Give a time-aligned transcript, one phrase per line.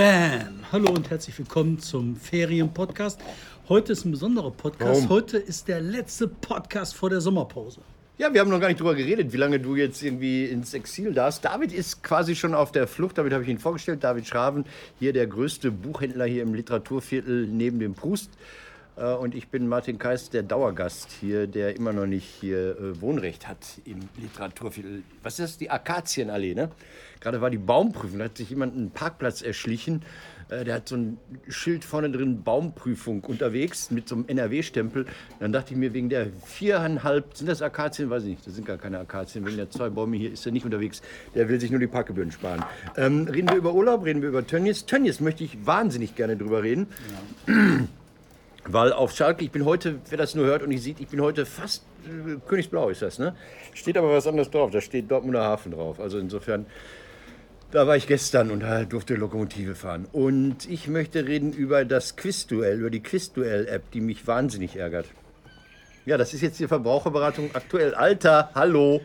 [0.00, 0.64] Bam!
[0.72, 3.20] Hallo und herzlich willkommen zum Ferienpodcast.
[3.68, 5.02] Heute ist ein besonderer Podcast.
[5.02, 5.08] Warum?
[5.10, 7.82] Heute ist der letzte Podcast vor der Sommerpause.
[8.16, 11.12] Ja, wir haben noch gar nicht drüber geredet, wie lange du jetzt irgendwie ins Exil
[11.12, 11.44] darfst.
[11.44, 13.18] David ist quasi schon auf der Flucht.
[13.18, 14.02] Damit habe ich ihn vorgestellt.
[14.02, 14.64] David Schraven,
[14.98, 18.30] hier der größte Buchhändler hier im Literaturviertel neben dem Proust.
[18.96, 23.00] Äh, Und ich bin Martin Kais, der Dauergast hier, der immer noch nicht hier äh,
[23.02, 25.02] Wohnrecht hat im Literaturviertel.
[25.22, 25.58] Was ist das?
[25.58, 26.70] Die Akazienallee, ne?
[27.20, 28.18] Gerade war die Baumprüfung.
[28.18, 30.02] Da hat sich jemand einen Parkplatz erschlichen.
[30.48, 35.06] Äh, Der hat so ein Schild vorne drin, Baumprüfung unterwegs mit so einem NRW-Stempel.
[35.38, 38.08] Dann dachte ich mir, wegen der viereinhalb, sind das Akazien?
[38.10, 39.46] Weiß ich nicht, das sind gar keine Akazien.
[39.46, 41.02] Wegen der zwei Bäume hier ist er nicht unterwegs.
[41.34, 42.64] Der will sich nur die Parkgebühren sparen.
[42.96, 44.86] Ähm, reden wir über Urlaub, reden wir über Tönnies.
[44.86, 46.86] Tönnies möchte ich wahnsinnig gerne drüber reden.
[48.66, 51.20] Weil auf Schalke, ich bin heute, wer das nur hört und nicht sieht, ich bin
[51.20, 53.34] heute fast äh, Königsblau ist das, ne?
[53.74, 55.98] Steht aber was anderes drauf, da steht Dortmunder Hafen drauf.
[55.98, 56.66] Also insofern,
[57.72, 60.06] da war ich gestern und durfte Lokomotive fahren.
[60.12, 65.06] Und ich möchte reden über das Quizduell, über die Quizduell-App, die mich wahnsinnig ärgert.
[66.06, 67.94] Ja, das ist jetzt die Verbraucherberatung aktuell.
[67.94, 69.00] Alter, hallo.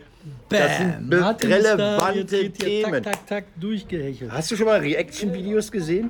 [0.49, 1.19] Das sind Bam!
[1.19, 3.03] Martin ist da, jetzt relevante hier Themen.
[3.03, 4.31] Tak, tak, tak, durchgehechelt.
[4.31, 6.09] Hast du schon mal Reaction-Videos gesehen?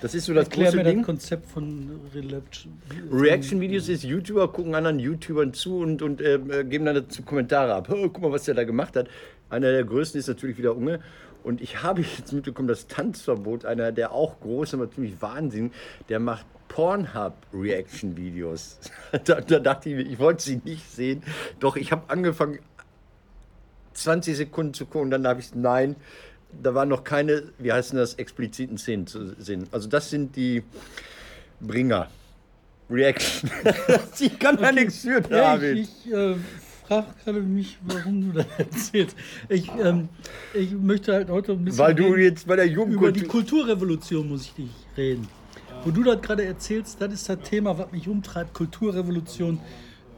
[0.00, 0.98] Das ist so das Erklär große mir Ding.
[0.98, 1.90] das Konzept von.
[3.10, 7.88] Reaction-Videos ist YouTuber gucken anderen YouTubern zu und, und äh, geben dann dazu Kommentare ab.
[7.90, 9.08] Oh, guck mal, was der da gemacht hat.
[9.48, 11.00] Einer der größten ist natürlich wieder Unge.
[11.46, 15.70] Und ich habe jetzt mitbekommen, das Tanzverbot, einer der auch groß, aber ziemlich Wahnsinn,
[16.08, 18.80] der macht Pornhub-Reaction-Videos.
[19.24, 21.22] da, da dachte ich mir, ich wollte sie nicht sehen.
[21.60, 22.58] Doch ich habe angefangen,
[23.92, 25.94] 20 Sekunden zu gucken dann habe ich nein,
[26.60, 29.68] da waren noch keine, wie heißen das, expliziten Szenen zu sehen.
[29.70, 30.64] Also das sind die
[31.60, 32.08] Bringer.
[32.90, 33.48] Reaction.
[34.14, 35.78] Sie kann ja nichts für Ja, David.
[35.78, 36.34] ich ich äh,
[36.86, 39.16] frage gerade mich, warum du das erzählst.
[39.48, 40.08] Ich, ähm,
[40.54, 41.78] ich möchte halt heute ein bisschen.
[41.78, 43.28] Weil du jetzt bei der über die Jugendkultur...
[43.28, 45.28] Kulturrevolution muss ich dich reden.
[45.84, 48.54] Wo du das gerade erzählst, das ist das Thema, was mich umtreibt.
[48.54, 49.60] Kulturrevolution,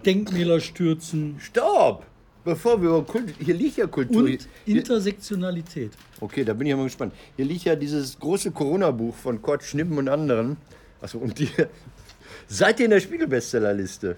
[0.05, 2.05] Denkmäler stürzen Stopp!
[2.45, 3.35] Bevor wir über Kultur...
[3.39, 4.23] Hier liegt ja Kultur.
[4.23, 5.93] und Intersektionalität.
[6.21, 7.13] okay, da bin ich mal gespannt.
[7.37, 10.57] Hier liegt ja dieses große Corona-Buch von Kurt Schnippen und anderen.
[11.01, 11.49] Achso, und die...
[12.51, 14.17] Seid ihr in der Spiegel-Bestsellerliste?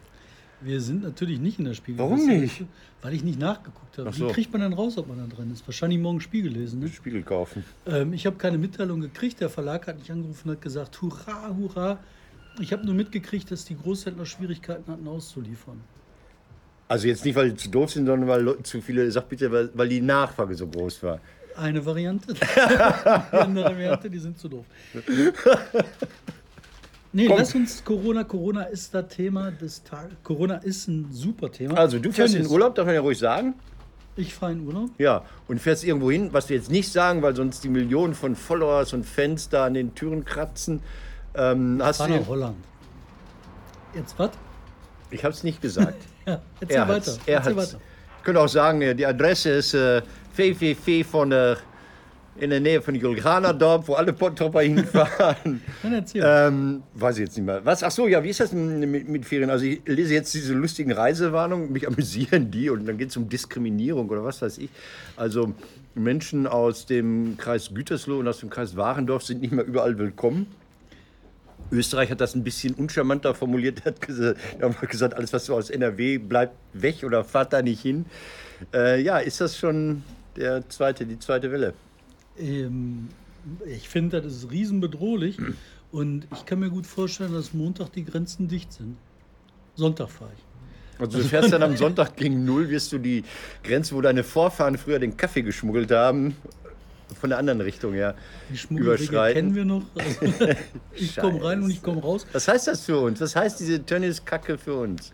[0.61, 1.99] Wir sind natürlich nicht in der Spiegel.
[1.99, 2.65] Warum nicht?
[3.03, 4.11] Weil ich nicht nachgeguckt habe.
[4.11, 4.29] Ach so.
[4.29, 5.67] Wie kriegt man dann raus, ob man da drin ist?
[5.67, 6.81] Wahrscheinlich morgen Spiegel lesen.
[6.81, 6.89] Ne?
[6.89, 7.65] Spiegel kaufen.
[7.87, 9.41] Ähm, ich habe keine Mitteilung gekriegt.
[9.41, 11.99] Der Verlag hat mich angerufen und hat gesagt, hurra, hurra.
[12.61, 15.81] Ich habe nur mitgekriegt, dass die Großhändler Schwierigkeiten hatten auszuliefern.
[16.89, 19.11] Also jetzt nicht, weil die zu doof sind, sondern weil zu viele...
[19.11, 21.21] Sag bitte, weil, weil die Nachfrage so groß war.
[21.57, 22.35] Eine Variante.
[22.35, 24.67] die andere Variante, die sind zu doof.
[27.13, 27.39] Nee, Komm.
[27.39, 28.25] lass uns Corona.
[28.25, 30.13] Corona ist das Thema des Tages.
[30.23, 31.77] Corona ist ein super Thema.
[31.77, 32.49] Also du fährst in Tennis.
[32.49, 33.55] den Urlaub, darf man ja ruhig sagen.
[34.17, 34.91] Ich fahre in Urlaub.
[34.99, 38.37] Ja, und fährst irgendwo hin, was wir jetzt nicht sagen, weil sonst die Millionen von
[38.37, 40.83] Followers und Fans da an den Türen kratzen.
[41.35, 42.57] Ähm, hast du, nach Holland.
[43.95, 44.31] Jetzt was?
[45.11, 45.97] ich habe es nicht gesagt.
[46.27, 46.95] Ja, erzähl er weiter.
[46.97, 47.21] hat's.
[47.27, 47.73] Er erzähl hat's.
[47.75, 47.83] weiter.
[48.19, 50.03] Ich könnte auch sagen, äh, die Adresse ist äh,
[50.37, 51.57] www von der,
[52.37, 55.61] in der Nähe von Julgranadorp, wo alle Pottropper hinfahren.
[56.15, 57.65] Ähm, weiß ich jetzt nicht mehr.
[57.65, 57.83] Was?
[57.83, 59.51] Ach so, ja, wie ist das mit, mit Ferien?
[59.51, 63.29] Also ich lese jetzt diese lustigen Reisewarnungen, mich amüsieren die und dann geht es um
[63.29, 64.71] Diskriminierung oder was weiß ich.
[65.17, 65.55] Also
[65.95, 70.47] Menschen aus dem Kreis Gütersloh und aus dem Kreis Warendorf sind nicht mehr überall willkommen.
[71.73, 73.81] Österreich hat das ein bisschen uncharmanter formuliert.
[73.85, 74.39] Er hat gesagt,
[74.89, 78.07] gesagt alles, was so aus NRW bleibt weg oder fahrt da nicht hin.
[78.75, 80.03] Äh, ja, ist das schon
[80.37, 81.75] der zweite, die zweite Welle?
[82.41, 83.09] Ähm,
[83.67, 85.39] ich finde, das ist riesenbedrohlich.
[85.93, 88.97] Und ich kann mir gut vorstellen, dass Montag die Grenzen dicht sind.
[89.75, 91.01] Sonntag fahre ich.
[91.01, 93.25] Also du fährst dann am Sonntag gegen Null, wirst du die
[93.65, 96.37] Grenze, wo deine Vorfahren früher den Kaffee geschmuggelt haben,
[97.19, 98.15] von der anderen Richtung her
[98.51, 99.35] Die überschreiten.
[99.35, 99.83] kennen wir noch.
[99.97, 100.47] Also,
[100.95, 102.27] ich komme rein und ich komme raus.
[102.33, 103.21] Was heißt das für uns?
[103.21, 105.13] Was heißt diese Tönnies-Kacke für uns?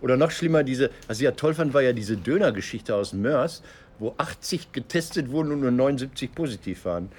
[0.00, 3.62] Oder noch schlimmer, diese, was ich ja toll fand, war ja diese Döner-Geschichte aus Mörs,
[4.00, 7.10] wo 80 getestet wurden und nur 79 positiv waren.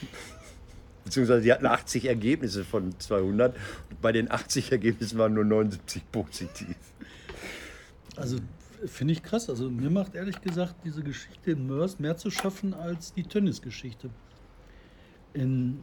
[1.04, 3.54] Beziehungsweise die hatten 80 Ergebnisse von 200.
[3.90, 6.74] Und bei den 80 Ergebnissen waren nur 79 positiv.
[8.16, 8.38] Also
[8.86, 9.50] finde ich krass.
[9.50, 14.10] Also mir macht ehrlich gesagt diese Geschichte in Mörs mehr zu schaffen als die Tönnies-Geschichte.
[15.34, 15.82] In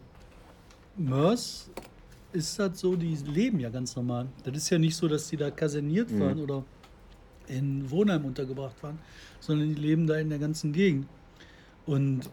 [0.97, 1.69] Mörs
[2.33, 4.27] ist das so, die leben ja ganz normal.
[4.43, 6.63] Das ist ja nicht so, dass die da kaserniert waren oder
[7.51, 8.99] in Wohnheim untergebracht waren,
[9.39, 11.07] sondern die leben da in der ganzen Gegend.
[11.85, 12.29] Und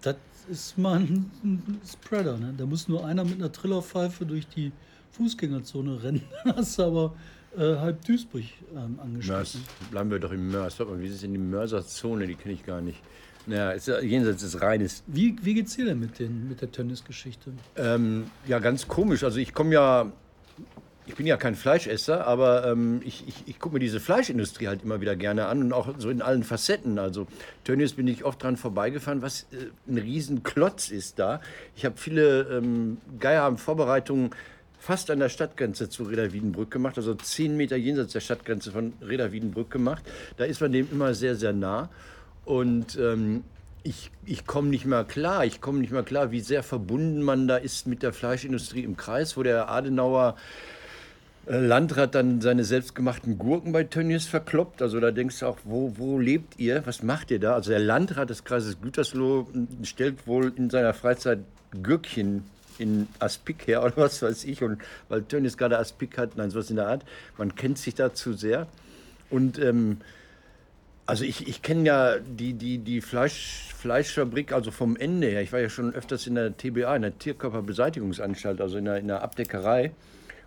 [0.00, 0.16] das
[0.50, 2.38] ist mal ein ein Spreader.
[2.38, 2.54] Ne?
[2.56, 4.72] Da muss nur einer mit einer Trillerpfeife durch die
[5.12, 6.22] Fußgängerzone rennen.
[6.44, 7.14] Hast aber
[7.56, 9.64] äh, halb Duisburg ähm, Mörs, angeschlossen.
[9.90, 10.78] bleiben wir doch im Mörs.
[10.78, 12.26] Warte mal, wie ist es in die Mörser Zone?
[12.26, 13.00] Die kenne ich gar nicht.
[13.46, 15.02] Ja, ist ja jenseits des Reines.
[15.06, 17.52] Wie, wie geht's dir denn mit, den, mit der Tennisgeschichte?
[17.76, 19.24] Ähm, ja, ganz komisch.
[19.24, 20.12] Also ich komme ja,
[21.06, 24.84] ich bin ja kein Fleischesser, aber ähm, ich, ich, ich gucke mir diese Fleischindustrie halt
[24.84, 26.98] immer wieder gerne an und auch so in allen Facetten.
[26.98, 27.26] Also
[27.64, 31.40] Tönnies bin ich oft dran vorbeigefahren, was äh, ein Riesenklotz ist da.
[31.74, 34.30] Ich habe viele ähm, Geierabend-Vorbereitungen
[34.78, 38.92] fast an der Stadtgrenze zu Reda Wiedenbrück gemacht, also zehn Meter jenseits der Stadtgrenze von
[39.00, 40.04] Reda Wiedenbrück gemacht.
[40.36, 41.88] Da ist man dem immer sehr, sehr nah.
[42.44, 43.44] Und ähm,
[43.84, 45.44] ich, ich komme nicht mehr klar.
[45.44, 48.96] Ich komme nicht mehr klar, wie sehr verbunden man da ist mit der Fleischindustrie im
[48.96, 50.36] Kreis, wo der Adenauer
[51.46, 54.80] Landrat dann seine selbstgemachten Gurken bei Tönnies verkloppt.
[54.80, 56.86] Also da denkst du auch, wo, wo lebt ihr?
[56.86, 57.54] Was macht ihr da?
[57.54, 59.48] Also der Landrat des Kreises Gütersloh
[59.82, 61.40] stellt wohl in seiner Freizeit
[61.82, 62.44] Gürkchen
[62.78, 64.62] in Aspik her oder was weiß ich.
[64.62, 67.04] Und weil Tönnies gerade Aspik hat, nein, sowas in der Art.
[67.38, 68.68] Man kennt sich da zu sehr.
[69.28, 69.98] Und ähm,
[71.06, 75.42] also ich, ich kenne ja die, die, die Fleisch, Fleischfabrik, also vom Ende her.
[75.42, 79.08] Ich war ja schon öfters in der TBA, in der Tierkörperbeseitigungsanstalt, also in der, in
[79.08, 79.90] der Abdeckerei.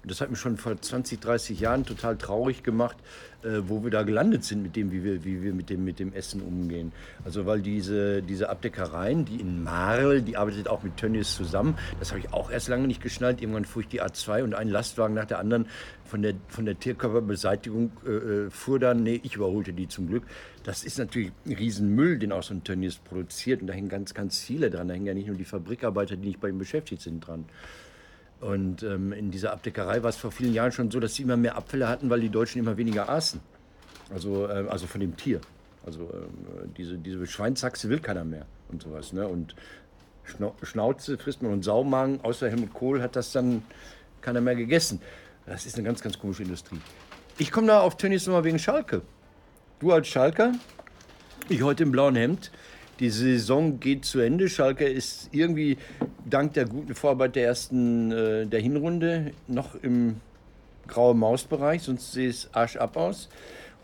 [0.08, 2.98] Das hat mich schon vor 20, 30 Jahren total traurig gemacht,
[3.44, 6.00] äh, wo wir da gelandet sind mit dem, wie wir, wie wir mit, dem, mit
[6.00, 6.92] dem Essen umgehen.
[7.24, 12.12] Also weil diese, diese Abdeckereien, die in Marl, die arbeitet auch mit Tönnies zusammen, das
[12.12, 13.42] habe ich auch erst lange nicht geschnallt.
[13.42, 15.68] Irgendwann fuhr ich die A2 und ein Lastwagen nach der anderen
[16.06, 20.24] von der, von der Tierkörperbeseitigung äh, äh fuhr dann, nee, ich überholte die zum Glück.
[20.64, 24.14] Das ist natürlich ein Riesenmüll, den auch so ein Tönnies produziert und da hängen ganz,
[24.14, 24.88] ganz viele dran.
[24.88, 27.46] Da hängen ja nicht nur die Fabrikarbeiter, die nicht bei ihm beschäftigt sind, dran.
[28.42, 31.38] Und ähm, in dieser Abdeckerei war es vor vielen Jahren schon so, dass sie immer
[31.38, 33.40] mehr Abfälle hatten, weil die Deutschen immer weniger aßen.
[34.14, 35.42] Also, äh, also von dem Tier.
[35.86, 39.14] Also äh, diese, diese Schweinshaxe will keiner mehr und sowas.
[39.14, 39.28] Ne?
[39.28, 39.56] Und
[40.64, 43.64] Schnauze frisst man und Saumagen, außer Helmut Kohl hat das dann
[44.22, 45.02] keiner mehr gegessen.
[45.46, 46.80] Das ist eine ganz, ganz komische Industrie.
[47.38, 49.02] Ich komme da auf Tönnies nochmal wegen Schalke.
[49.80, 50.54] Du als Schalker,
[51.48, 52.52] ich heute im blauen Hemd.
[53.00, 54.50] Die Saison geht zu Ende.
[54.50, 55.78] Schalke ist irgendwie
[56.24, 60.22] dank der guten Vorarbeit der ersten äh, der Hinrunde noch im
[60.88, 63.30] grauen Mausbereich, sonst sieht es arsch ab aus.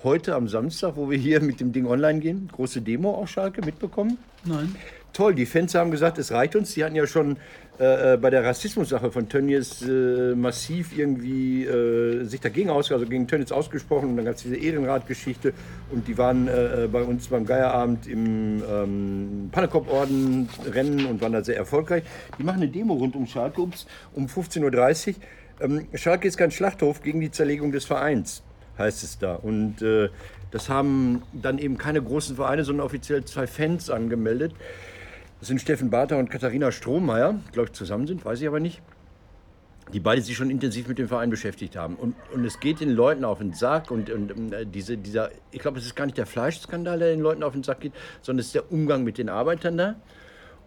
[0.04, 3.64] Heute am Samstag, wo wir hier mit dem Ding online gehen, große Demo auf Schalke
[3.64, 4.18] mitbekommen?
[4.46, 4.76] Nein.
[5.14, 6.74] Toll, die Fans haben gesagt, es reicht uns.
[6.74, 7.38] Die hatten ja schon
[7.80, 13.06] äh, äh, bei der Rassismus-Sache von Tönnies äh, massiv irgendwie äh, sich dagegen aus, also
[13.06, 14.10] gegen Tönnies ausgesprochen.
[14.10, 15.54] Und dann gab es diese Ehrenrat-Geschichte
[15.92, 21.58] und die waren äh, bei uns beim Geierabend im ähm, Pannekopp-Orden-Rennen und waren da sehr
[21.58, 22.04] erfolgreich.
[22.38, 25.16] Die machen eine Demo rund um Schalke um 15.30 Uhr.
[25.60, 28.44] Ähm, Schalke ist kein Schlachthof gegen die Zerlegung des Vereins,
[28.78, 29.36] heißt es da.
[29.36, 30.10] Und äh,
[30.52, 34.54] das haben dann eben keine großen Vereine, sondern offiziell zwei Fans angemeldet.
[35.42, 38.84] Das sind Steffen Bartha und Katharina Strohmeier, glaube ich, zusammen sind, weiß ich aber nicht.
[39.92, 41.96] Die beide sich schon intensiv mit dem Verein beschäftigt haben.
[41.96, 43.90] Und, und es geht den Leuten auf den Sack.
[43.90, 47.22] Und, und äh, diese, dieser, ich glaube, es ist gar nicht der Fleischskandal, der den
[47.22, 49.96] Leuten auf den Sack geht, sondern es ist der Umgang mit den Arbeitern da.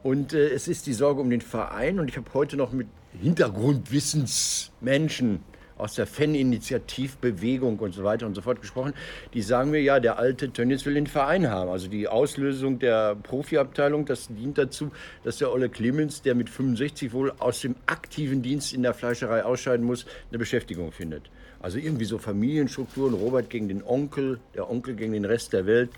[0.02, 2.00] Und äh, es ist die Sorge um den Verein.
[2.00, 2.88] Und ich habe heute noch mit
[3.22, 5.44] Hintergrundwissensmenschen
[5.76, 8.94] aus der Faninitiativbewegung und so weiter und so fort gesprochen.
[9.32, 11.70] Die sagen mir, ja, der alte Tönnies will den Verein haben.
[11.70, 14.92] Also die Auslösung der Profiabteilung, das dient dazu,
[15.24, 19.44] dass der Olle Clemens, der mit 65 wohl aus dem aktiven Dienst in der Fleischerei
[19.44, 21.30] ausscheiden muss, eine Beschäftigung findet.
[21.60, 25.90] Also irgendwie so Familienstrukturen, Robert gegen den Onkel, der Onkel gegen den Rest der Welt.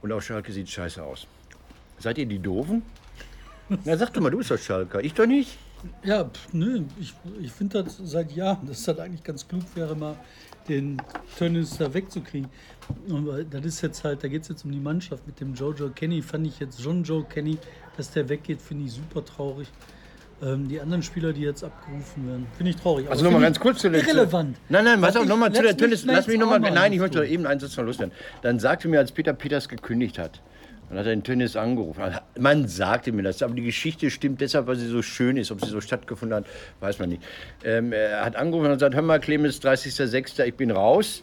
[0.00, 1.26] Und auf Schalke sieht scheiße aus.
[1.98, 2.82] Seid ihr die Doofen?
[3.84, 5.04] Na, sag doch mal, du bist doch Schalker.
[5.04, 5.58] Ich doch nicht.
[6.04, 10.16] Ja, nö, ich, ich finde das seit Jahren, dass das eigentlich ganz klug wäre, mal
[10.68, 11.00] den
[11.36, 12.48] Tönnies da wegzukriegen.
[13.08, 15.90] Und das ist jetzt halt, da geht es jetzt um die Mannschaft mit dem Jojo
[15.90, 16.22] Kenny.
[16.22, 17.58] Fand ich jetzt John Joe Kenny,
[17.96, 19.68] dass der weggeht, finde ich super traurig.
[20.42, 23.08] Ähm, die anderen Spieler, die jetzt abgerufen werden, finde ich traurig.
[23.08, 24.02] Also nochmal ganz kurz zu der.
[24.02, 24.56] Irrelevant.
[24.68, 26.04] Nein, nein, was auch nochmal zu der Tönnies.
[26.04, 26.58] Lass mich nochmal.
[26.58, 28.12] Nein, ich möchte eben einen Satz noch loswerden.
[28.42, 30.40] Dann sagte mir, als Peter Peters gekündigt hat,
[30.92, 32.02] dann hat er den Tönnies angerufen.
[32.38, 35.50] Man sagte mir das, aber die Geschichte stimmt deshalb, weil sie so schön ist.
[35.50, 36.44] Ob sie so stattgefunden hat,
[36.80, 37.22] weiß man nicht.
[37.64, 41.22] Ähm, er hat angerufen und gesagt, hör mal, Clemens, 30.06., ich bin raus.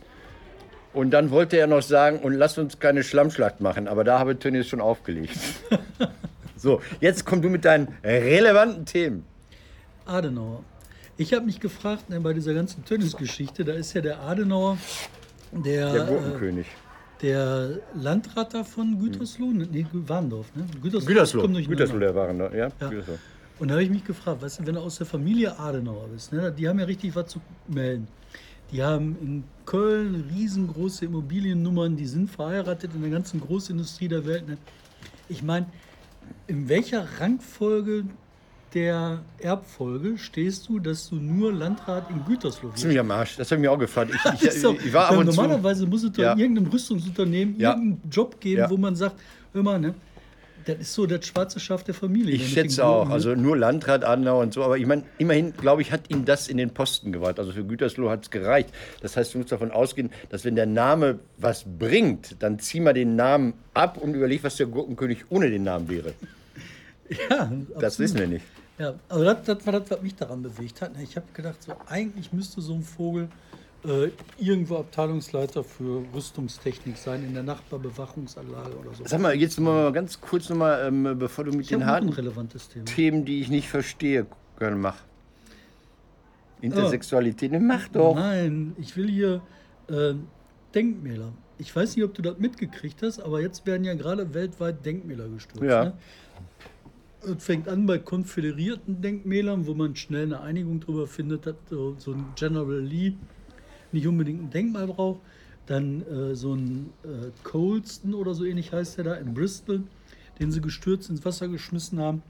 [0.92, 3.88] Und dann wollte er noch sagen, und lass uns keine Schlammschlacht machen.
[3.88, 5.38] Aber da habe Tönnies schon aufgelegt.
[6.56, 9.24] so, jetzt komm du mit deinen relevanten Themen.
[10.08, 10.64] Adenauer.
[11.16, 14.80] Ich habe mich gefragt, ne, bei dieser ganzen Tönnies-Geschichte, da ist ja der Adenauer,
[15.52, 15.94] der...
[15.94, 16.66] Der Gurkenkönig.
[16.66, 16.89] Äh,
[17.22, 19.68] der Landrat da von Gütersloh, hm.
[19.72, 20.66] nee, Warndorf, ne?
[20.82, 22.70] Gütersloh, Gütersloh, Gütersloh der Warndorf, ja.
[22.80, 22.92] ja.
[23.60, 26.32] Und da habe ich mich gefragt, weißt du, wenn du aus der Familie Adenauer bist,
[26.32, 28.08] ne, die haben ja richtig was zu melden.
[28.72, 34.48] Die haben in Köln riesengroße Immobiliennummern, die sind verheiratet in der ganzen Großindustrie der Welt.
[34.48, 34.58] Ne?
[35.28, 35.66] Ich meine,
[36.48, 38.06] in welcher Rangfolge
[38.74, 42.82] der Erbfolge stehst du, dass du nur Landrat in Gütersloh bist.
[42.82, 44.12] Ziemlich am Arsch, das habe ich mir auch gefragt.
[44.14, 46.34] Ich, ich, ich, ich war normalerweise muss es doch ja.
[46.34, 47.72] in irgendeinem Rüstungsunternehmen ja.
[47.72, 48.70] irgendeinen Job geben, ja.
[48.70, 49.16] wo man sagt,
[49.54, 49.96] hör mal, ne,
[50.66, 52.36] Das ist so das schwarze Schaf der Familie.
[52.36, 55.82] Ich schätze auch, Gurken, also nur Landrat Adenauer und so, aber ich meine, immerhin, glaube
[55.82, 57.40] ich, hat ihn das in den Posten gebracht.
[57.40, 58.70] Also für Gütersloh hat es gereicht.
[59.02, 62.94] Das heißt, du musst davon ausgehen, dass wenn der Name was bringt, dann zieh mal
[62.94, 66.14] den Namen ab und überleg, was der Gurkenkönig ohne den Namen wäre.
[67.10, 68.00] Ja, Das absolut.
[68.00, 68.46] wissen wir nicht.
[68.80, 70.92] Ja, aber das, das war das, was mich daran bewegt hat.
[71.04, 73.28] Ich habe gedacht, so eigentlich müsste so ein Vogel
[73.84, 79.04] äh, irgendwo Abteilungsleiter für Rüstungstechnik sein in der Nachbarbewachungsanlage oder so.
[79.06, 82.70] Sag mal, jetzt mal ganz kurz nochmal, ähm, bevor du mit Ich den harten relevantes
[82.70, 82.86] Thema.
[82.86, 84.26] Themen, die ich nicht verstehe,
[84.58, 84.98] gerne mach.
[86.62, 88.16] Intersexualität, ne, mach doch.
[88.16, 89.42] Nein, ich will hier
[89.90, 90.14] äh,
[90.74, 91.32] Denkmäler.
[91.58, 95.28] Ich weiß nicht, ob du das mitgekriegt hast, aber jetzt werden ja gerade weltweit Denkmäler
[95.28, 95.64] gestürzt.
[95.64, 95.86] Ja.
[95.86, 95.94] Ne?
[97.22, 101.96] Es fängt an bei konföderierten Denkmälern, wo man schnell eine Einigung darüber findet, dass so,
[102.12, 103.14] ein General Lee
[103.92, 105.20] nicht unbedingt ein Denkmal braucht.
[105.66, 109.84] Dann äh, so ein äh, Colston oder so ähnlich heißt der da in Bristol,
[110.40, 112.24] den sie gestürzt ins Wasser geschmissen haben.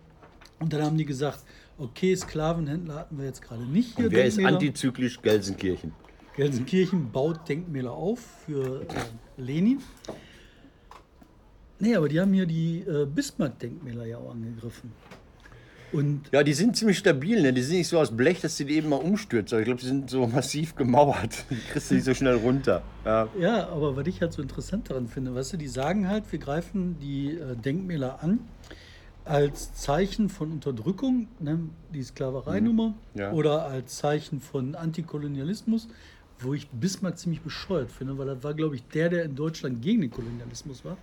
[0.60, 1.46] Und dann haben die gesagt,
[1.78, 4.08] okay, Sklavenhändler hatten wir jetzt gerade nicht hier.
[4.08, 4.58] Und wer ist Denkmäler.
[4.58, 5.94] antizyklisch Gelsenkirchen?
[6.36, 8.86] Gelsenkirchen baut Denkmäler auf für äh,
[9.38, 9.80] Lenin.
[11.80, 14.92] Nee, aber die haben hier die äh, Bismarck-Denkmäler ja auch angegriffen.
[15.92, 17.52] Und Ja, die sind ziemlich stabil, ne?
[17.52, 19.54] Die sind nicht so aus Blech, dass die die eben mal umstürzt.
[19.54, 21.46] Ich glaube, die sind so massiv gemauert.
[21.50, 22.84] Die kriegst du nicht so schnell runter.
[23.06, 23.28] Ja.
[23.40, 26.38] ja, aber was ich halt so interessant daran finde, weißt du, die sagen halt, wir
[26.38, 28.40] greifen die äh, Denkmäler an
[29.26, 31.60] als Zeichen von Unterdrückung, ne,
[31.94, 33.32] die Sklavereinummer, Ja.
[33.32, 35.88] oder als Zeichen von Antikolonialismus,
[36.40, 39.82] wo ich Bismarck ziemlich bescheuert finde, weil das war, glaube ich, der, der in Deutschland
[39.82, 40.98] gegen den Kolonialismus war.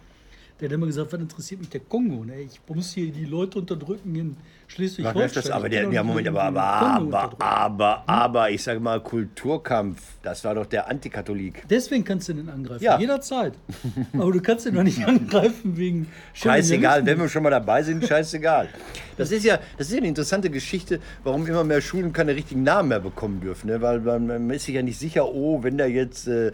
[0.59, 2.25] Der hat immer gesagt, was interessiert mich der Kongo?
[2.25, 2.41] Ne?
[2.41, 4.37] Ich muss hier die Leute unterdrücken in
[4.69, 5.43] Schleswig-Holstein.
[5.43, 5.51] das?
[5.51, 10.43] Aber der, ja, nicht Moment, aber, aber, aber, aber, aber, ich sage mal, Kulturkampf, das
[10.45, 11.65] war doch der Antikatholik.
[11.69, 12.99] Deswegen kannst du den angreifen, Ja.
[12.99, 13.53] jederzeit.
[14.15, 18.07] Aber du kannst den doch nicht angreifen wegen Scheißegal, wenn wir schon mal dabei sind,
[18.07, 18.69] scheißegal.
[19.19, 22.63] Das ist ja, das ist ja eine interessante Geschichte, warum immer mehr Schulen keine richtigen
[22.65, 23.69] Namen mehr bekommen dürfen.
[23.69, 23.81] Ne?
[23.81, 26.53] Weil man, man ist sich ja nicht sicher, oh, wenn da jetzt äh,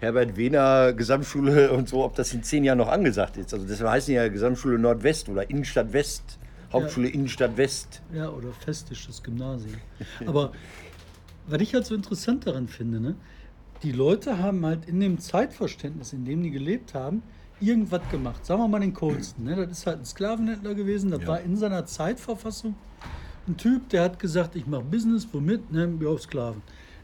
[0.00, 3.52] Herbert Wehner Gesamtschule und so, ob das in zehn Jahren noch angesagt ist.
[3.54, 6.38] Also deshalb heißen ja Gesamtschule Nordwest oder Innenstadt West.
[6.72, 8.02] Hauptschule Innenstadt West.
[8.12, 9.76] Ja, oder festisches Gymnasium.
[10.26, 10.52] Aber
[11.46, 13.14] was ich halt so interessant daran finde, ne?
[13.82, 17.22] die Leute haben halt in dem Zeitverständnis, in dem die gelebt haben,
[17.60, 18.44] irgendwas gemacht.
[18.44, 19.44] Sagen wir mal den Colston.
[19.44, 19.56] Ne?
[19.56, 21.10] Das ist halt ein Sklavenhändler gewesen.
[21.10, 21.28] Das Ja.
[21.28, 22.74] war in seiner Zeitverfassung
[23.46, 25.70] ein Typ, der hat gesagt, ich mache Business, womit?
[25.70, 25.92] Ne?
[26.00, 26.62] Ja, Sklaven.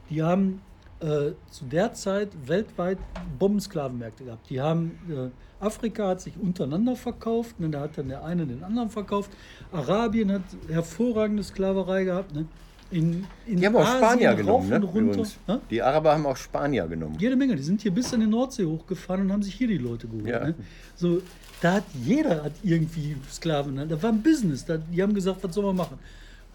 [0.09, 0.63] Die haben
[1.01, 2.99] äh, zu der Zeit weltweit
[3.39, 4.51] Bombensklavenmärkte gehabt.
[4.51, 7.69] Die haben, äh, Afrika hat sich untereinander verkauft, ne?
[7.71, 9.31] da hat dann der eine den anderen verkauft.
[9.73, 12.35] Arabien hat hervorragende Sklaverei gehabt.
[12.35, 12.47] Ne?
[12.91, 14.77] In, in Die haben auch Asien Spanier genommen, ne?
[14.77, 15.39] Übrigens.
[15.47, 15.59] Hä?
[15.71, 17.17] Die Araber haben auch Spanier genommen.
[17.21, 17.55] Jede Menge.
[17.55, 20.27] Die sind hier bis in die Nordsee hochgefahren und haben sich hier die Leute geholt.
[20.27, 20.45] Ja.
[20.45, 20.55] Ne?
[20.97, 21.23] So,
[21.61, 23.75] da hat jeder hat irgendwie Sklaven.
[23.75, 23.87] Ne?
[23.87, 24.65] Da war ein Business.
[24.65, 25.99] Da, die haben gesagt, was soll man machen?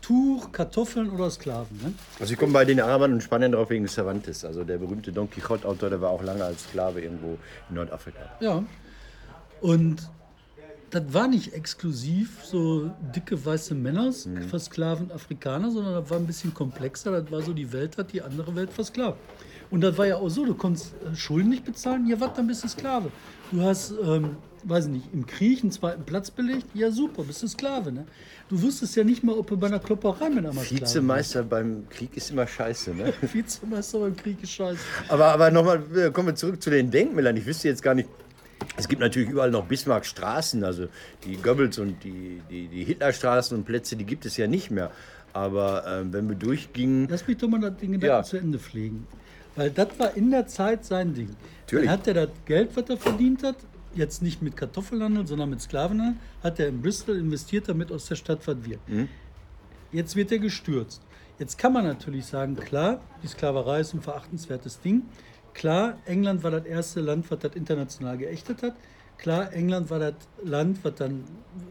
[0.02, 1.78] Tuch, Kartoffeln oder Sklaven.
[1.82, 1.94] Ne?
[2.20, 4.46] Also ich komme bei den Arabern und Spaniern drauf wegen Cervantes.
[4.46, 7.38] Also der berühmte Don Quixote-Autor, der war auch lange als Sklave irgendwo
[7.70, 8.20] in Nordafrika.
[8.40, 8.64] Ja.
[9.62, 10.10] Und
[10.92, 14.14] das war nicht exklusiv so dicke weiße Männer,
[14.50, 17.12] versklaven Afrikaner, sondern das war ein bisschen komplexer.
[17.12, 19.18] Das war so, die Welt hat die andere Welt versklavt.
[19.76, 22.48] Und das war ja auch so, du konntest äh, Schulden nicht bezahlen, ja was, dann
[22.48, 23.12] bist du Sklave.
[23.52, 27.44] Du hast, ähm, weiß ich nicht, im Krieg einen zweiten Platz belegt, ja super, bist
[27.44, 27.92] du Sklave.
[27.92, 28.06] Ne?
[28.48, 32.16] Du wusstest ja nicht mal, ob du bei einer Klopperei mit einmal Vizemeister beim Krieg
[32.16, 33.14] ist immer scheiße, ne?
[33.20, 33.34] bist.
[33.34, 34.80] Vizemeister beim Krieg ist scheiße.
[35.10, 37.36] Aber, aber nochmal, äh, kommen wir zurück zu den Denkmälern.
[37.36, 38.08] Ich wüsste jetzt gar nicht,
[38.78, 40.88] es gibt natürlich überall noch Bismarck-Straßen, also
[41.26, 44.90] die Goebbels und die, die, die Hitlerstraßen und Plätze, die gibt es ja nicht mehr.
[45.34, 48.24] Aber ähm, wenn wir durchgingen, Lass mich doch mal den Gedanken Ja.
[48.24, 49.06] zu Ende pflegen.
[49.56, 51.36] Weil das war in der Zeit sein Ding.
[51.62, 51.86] Natürlich.
[51.86, 53.56] Dann hat er das Geld, was er verdient hat,
[53.96, 58.16] jetzt nicht mit Kartoffelhandel, sondern mit Sklavenhandel, hat er in Bristol investiert, damit aus der
[58.16, 58.88] Stadt was wird.
[58.88, 59.08] Mhm.
[59.92, 61.02] Jetzt wird er gestürzt.
[61.40, 65.04] Jetzt kann man natürlich sagen, klar, die Sklaverei ist ein verachtenswertes Ding.
[65.54, 68.76] Klar, England war das erste Land, was das international geächtet hat.
[69.18, 71.24] Klar, England war das Land, was dann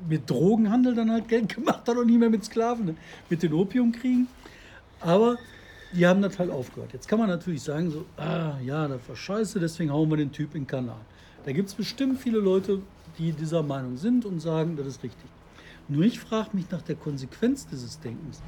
[0.09, 2.95] mit Drogenhandel dann halt Geld gemacht hat und nie mehr mit Sklaven, ne?
[3.29, 4.29] mit den Opiumkriegen.
[5.01, 5.37] Aber
[5.95, 6.93] die haben das halt aufgehört.
[6.93, 10.33] Jetzt kann man natürlich sagen, so, ah ja, das war scheiße, deswegen hauen wir den
[10.33, 11.01] Typ in den Kanal.
[11.45, 12.81] Da gibt es bestimmt viele Leute,
[13.19, 15.31] die dieser Meinung sind und sagen, das ist richtig.
[15.89, 18.43] Nur ich frage mich nach der Konsequenz dieses Denkens.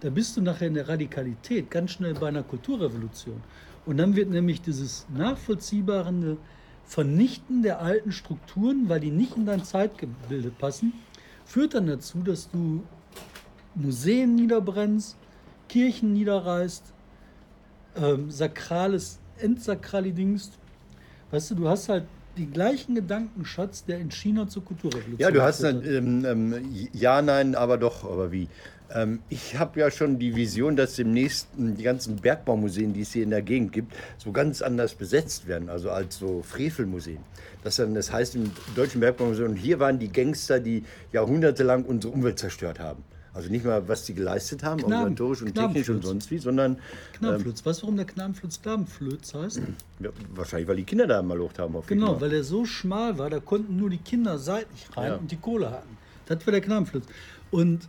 [0.00, 3.42] Da bist du nachher in der Radikalität ganz schnell bei einer Kulturrevolution.
[3.84, 6.38] Und dann wird nämlich dieses nachvollziehbare
[6.86, 10.94] Vernichten der alten Strukturen, weil die nicht in dein Zeitgebilde passen,
[11.44, 12.82] führt dann dazu, dass du
[13.74, 15.16] Museen niederbrennst,
[15.70, 16.82] Kirchen niederreißt,
[17.96, 20.58] ähm, Sakrales entsakralidingst.
[21.30, 25.42] Weißt du, du hast halt den gleichen Gedankenschatz, der in China zur Kulturrevolution Ja, du
[25.42, 28.48] hast dann, ähm, ähm, ja, nein, aber doch, aber wie?
[28.92, 33.22] Ähm, ich habe ja schon die Vision, dass demnächst die ganzen Bergbaumuseen, die es hier
[33.22, 37.20] in der Gegend gibt, so ganz anders besetzt werden, also als so Frevelmuseen.
[37.62, 42.40] Das, dann, das heißt im Deutschen Bergbaumuseum, hier waren die Gangster, die jahrhundertelang unsere Umwelt
[42.40, 43.04] zerstört haben.
[43.32, 46.78] Also nicht mal, was sie geleistet haben, Knaben- organisatorisch und technisch und sonst wie, sondern
[47.12, 47.64] Knabenflutz.
[47.64, 49.60] weißt du, warum der Knabenflutz Knabenflutz heißt?
[50.00, 51.76] ja, wahrscheinlich, weil die Kinder da mal Luft haben.
[51.76, 55.16] Auf Genau, weil er so schmal war, da konnten nur die Kinder seitlich rein Ja.
[55.16, 55.96] und die Kohle hatten.
[56.26, 57.04] Das war der Knabenflutz.
[57.52, 57.80] Und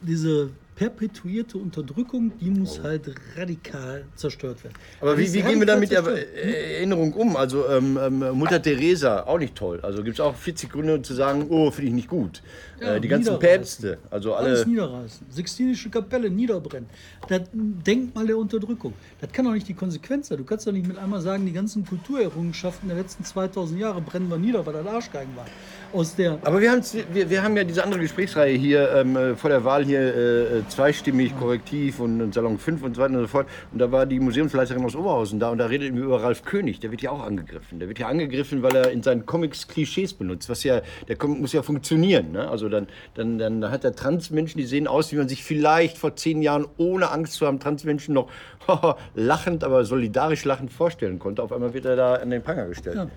[0.00, 4.76] diese perpetuierte Unterdrückung, die muss halt radikal zerstört werden.
[5.00, 5.06] Oh.
[5.06, 7.36] Aber Das wie, wie gehen wir da mit äh, Erinnerung um?
[7.36, 9.80] Also ähm, ähm, Mutter Teresa, auch nicht toll.
[9.82, 12.42] Also gibt es auch 40 Gründe zu sagen, oh, finde ich nicht gut.
[12.80, 13.38] Ja, äh, die ganzen.
[13.40, 14.70] Päpste, also Alles alle.
[14.70, 15.26] niederreißen.
[15.30, 16.88] Sixtinische Kapelle niederbrennen.
[17.28, 18.94] Das Denkmal der Unterdrückung.
[19.20, 20.38] Das kann doch nicht die Konsequenz sein.
[20.38, 24.30] Du kannst doch nicht mit einmal sagen, die ganzen Kulturerrungenschaften der letzten 2000 Jahre brennen
[24.30, 25.46] wir nieder, weil das Arschgeigen war.
[25.92, 26.80] Aus der Aber wir,
[27.12, 30.67] wir, wir haben ja diese andere Gesprächsreihe hier ähm, äh, vor der Wahl hier äh,
[30.68, 33.46] zweistimmig, korrektiv und, Salon 5 und so weiter und so fort.
[33.72, 36.80] Und da war die Museumsleiterin aus Oberhausen da und da redeten wir über Ralf König.
[36.80, 37.78] Der wird ja auch angegriffen.
[37.78, 40.48] Der wird ja angegriffen, weil er in seinen Comics Klischees benutzt.
[40.48, 42.32] Was ja, der Comic muss ja funktionieren.
[42.32, 42.48] Ne?
[42.48, 46.16] Also dann, dann, dann hat er Transmenschen, die sehen aus, wie man sich vielleicht vor
[46.16, 48.30] zehn Jahren ohne Angst zu haben, Transmenschen noch
[49.14, 51.42] lachend, aber solidarisch lachend vorstellen konnte.
[51.42, 52.96] Auf einmal wird er da an den Pranger gestellt.
[52.96, 53.10] Ja.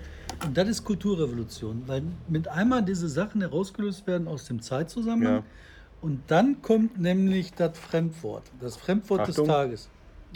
[0.45, 5.35] Und das ist Kulturrevolution, weil mit einmal diese Sachen herausgelöst werden aus dem Zeitzusammenhang.
[5.35, 5.43] Ja.
[6.01, 9.45] Und dann kommt nämlich das Fremdwort, das Fremdwort Achtung.
[9.45, 9.89] des Tages.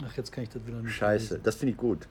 [0.04, 0.94] Ach, jetzt kann ich das wieder nicht.
[0.94, 2.06] Scheiße, das finde ich gut.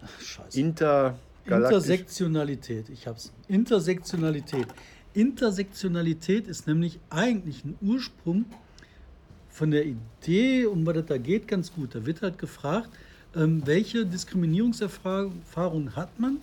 [0.00, 0.24] lesen.
[0.24, 0.60] Scheiße.
[0.60, 1.18] Intergalaktisch.
[1.46, 3.32] Intersektionalität, ich hab's.
[3.48, 4.66] Intersektionalität.
[5.14, 8.44] Intersektionalität ist nämlich eigentlich ein Ursprung
[9.50, 11.94] von der Idee, um was das da geht, ganz gut.
[11.94, 12.90] Da wird halt gefragt,
[13.34, 16.38] ähm, welche Diskriminierungserfahrungen hat man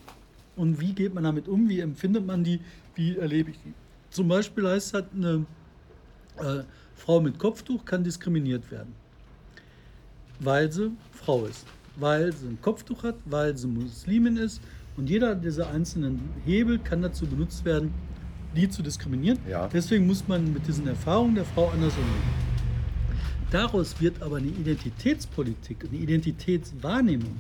[0.55, 2.60] und wie geht man damit um, wie empfindet man die,
[2.96, 3.74] wie erlebe ich die.
[4.10, 5.46] Zum Beispiel heißt halt, eine
[6.40, 6.63] äh,
[6.96, 8.94] Frau mit Kopftuch kann diskriminiert werden,
[10.39, 11.65] weil sie Frau ist,
[11.96, 14.62] weil sie ein Kopftuch hat, weil sie Muslimin ist
[14.96, 17.93] und jeder dieser einzelnen Hebel kann dazu benutzt werden,
[18.56, 19.39] die zu diskriminieren.
[19.50, 19.67] Ja.
[19.67, 22.43] Deswegen muss man mit diesen Erfahrungen der Frau anders umgehen.
[23.52, 27.36] Daraus wird aber eine Identitätspolitik, eine Identitätswahrnehmung,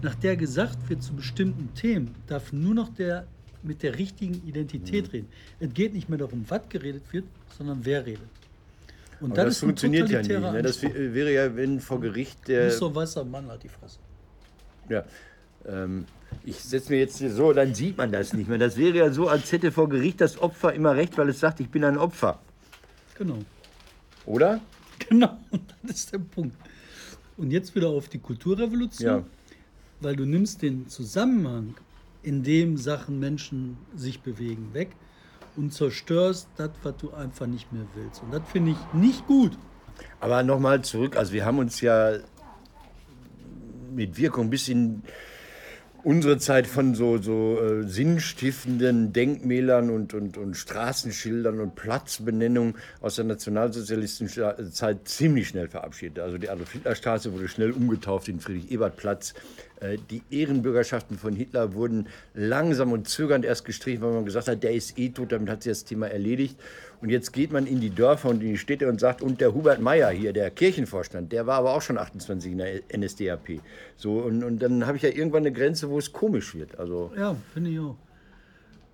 [0.00, 3.26] nach der gesagt wird zu bestimmten Themen, darf nur noch der
[3.62, 5.10] mit der richtigen Identität Mhm.
[5.10, 5.28] reden.
[5.60, 7.24] Es geht nicht mehr darum, was geredet wird,
[7.56, 8.28] sondern wer redet.
[9.20, 10.30] Und das, ein funktioniert ja nicht.
[10.30, 10.62] Ne?
[10.62, 12.66] Das wäre ja, wenn vor Gericht der.
[12.66, 13.98] Nicht so ein weißer Mann hat die Fresse.
[14.88, 15.04] Ja,
[15.66, 16.04] ähm,
[16.44, 18.58] ich setze mir jetzt hier so, dann sieht man das nicht mehr.
[18.58, 21.58] Das wäre ja so, als hätte vor Gericht das Opfer immer recht, weil es sagt,
[21.60, 22.38] ich bin ein Opfer.
[23.16, 23.38] Genau.
[24.26, 24.60] Oder?
[25.08, 25.38] Genau,
[25.84, 26.56] das ist der Punkt.
[27.36, 29.22] Und jetzt wieder auf die Kulturrevolution, Ja.
[30.00, 31.76] weil du nimmst den Zusammenhang,
[32.22, 34.90] in dem Sachen Menschen sich bewegen, weg
[35.56, 38.22] und zerstörst das, was du einfach nicht mehr willst.
[38.22, 39.52] Und das finde ich nicht gut.
[40.20, 42.12] Aber nochmal zurück, also wir haben uns ja
[43.92, 45.02] mit Wirkung bis in
[46.04, 53.16] unsere Zeit von so, so äh, sinnstiftenden Denkmälern und, und, und Straßenschildern und Platzbenennungen aus
[53.16, 56.20] der nationalsozialistischen Zeit ziemlich schnell verabschiedet.
[56.20, 59.34] Also die Adolf-Hitler-Straße wurde schnell umgetauft in Friedrich-Ebert-Platz.
[59.80, 64.62] Äh, Die Ehrenbürgerschaften von Hitler wurden langsam und zögernd erst gestrichen, weil man gesagt hat,
[64.62, 66.56] der ist eh tot, damit hat sich das Thema erledigt.
[67.00, 69.54] Und jetzt geht man in die Dörfer und in die Städte und sagt, und der
[69.54, 73.60] Hubert Meyer hier, der Kirchenvorstand, der war aber auch schon 28 in der NSDAP.
[73.96, 76.78] So, und, und dann habe ich ja irgendwann eine Grenze, wo es komisch wird.
[76.78, 77.96] Also, Ja, finde ich auch.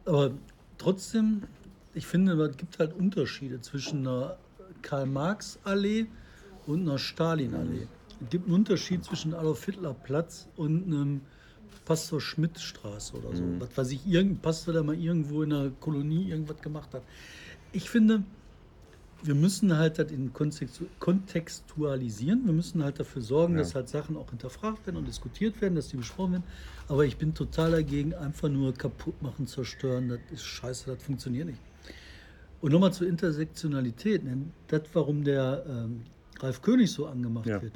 [0.04, 0.32] Aber
[0.76, 1.44] trotzdem,
[1.94, 4.36] ich finde, es gibt halt Unterschiede zwischen einer
[4.82, 6.06] Karl-Marx-Allee
[6.66, 7.86] und einer Stalin-Allee.
[8.22, 11.20] Es gibt einen Unterschied zwischen Adolf-Hitler-Platz und einem
[11.84, 13.44] Pastor Schmidt-Straße oder so.
[13.58, 17.02] Was weiß ich, irgendein Pastor, der mal irgendwo in einer Kolonie irgendwas gemacht hat.
[17.72, 18.22] Ich finde,
[19.22, 22.46] wir müssen halt das in Kontextu- kontextualisieren.
[22.46, 25.88] Wir müssen halt dafür sorgen, dass halt Sachen auch hinterfragt werden und diskutiert werden, dass
[25.88, 26.44] die besprochen werden.
[26.88, 30.08] Aber ich bin total dagegen, einfach nur kaputt machen, zerstören.
[30.08, 31.58] Das ist scheiße, das funktioniert nicht.
[32.60, 34.24] Und nochmal zur Intersektionalität.
[34.24, 34.38] ne?
[34.68, 36.02] Das, warum der ähm,
[36.40, 37.60] Ralf König so angemacht Ja.
[37.60, 37.74] wird,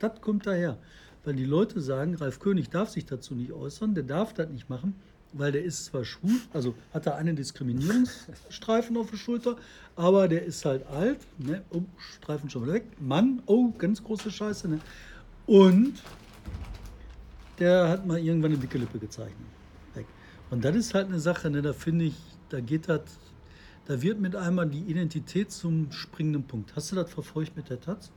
[0.00, 0.78] das kommt daher.
[1.24, 4.68] Weil die Leute sagen, Ralf König darf sich dazu nicht äußern, der darf das nicht
[4.70, 4.94] machen,
[5.32, 9.56] weil der ist zwar schwul, also hat er einen Diskriminierungsstreifen auf der Schulter,
[9.96, 11.62] aber der ist halt alt, ne?
[11.70, 14.80] oh, Streifen schon wieder weg, Mann, oh, ganz große Scheiße, ne?
[15.46, 15.94] Und
[17.58, 19.36] der hat mal irgendwann eine dicke Lippe gezeichnet.
[19.94, 20.06] Weg.
[20.50, 21.62] Und das ist halt eine Sache, ne?
[21.62, 22.16] da finde ich,
[22.48, 23.02] da geht das,
[23.86, 26.74] da wird mit einmal die Identität zum springenden Punkt.
[26.74, 28.10] Hast du das verfolgt mit der Taz?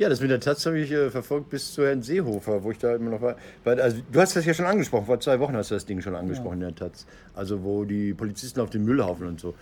[0.00, 2.78] Ja, das mit der Taz habe ich äh, verfolgt bis zu Herrn Seehofer, wo ich
[2.78, 3.36] da immer noch war.
[3.64, 6.00] Weil, also, du hast das ja schon angesprochen, vor zwei Wochen hast du das Ding
[6.00, 6.68] schon angesprochen, ja.
[6.68, 7.06] in der Taz.
[7.34, 9.54] Also wo die Polizisten auf den Müllhaufen und so.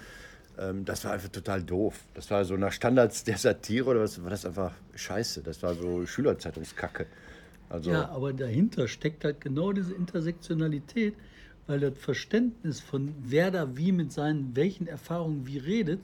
[0.56, 1.98] Ähm, das war einfach total doof.
[2.14, 5.42] Das war so nach Standards der Satire oder was, war das einfach scheiße.
[5.42, 7.06] Das war so Schülerzeitungskacke.
[7.68, 11.14] Also ja, aber dahinter steckt halt genau diese Intersektionalität,
[11.66, 15.98] weil das Verständnis von wer da wie mit seinen welchen Erfahrungen wie redet,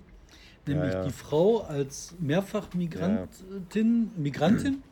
[0.67, 1.05] nämlich ja, ja.
[1.05, 4.11] die Frau als Mehrfachmigrantin.
[4.17, 4.83] Migrantin,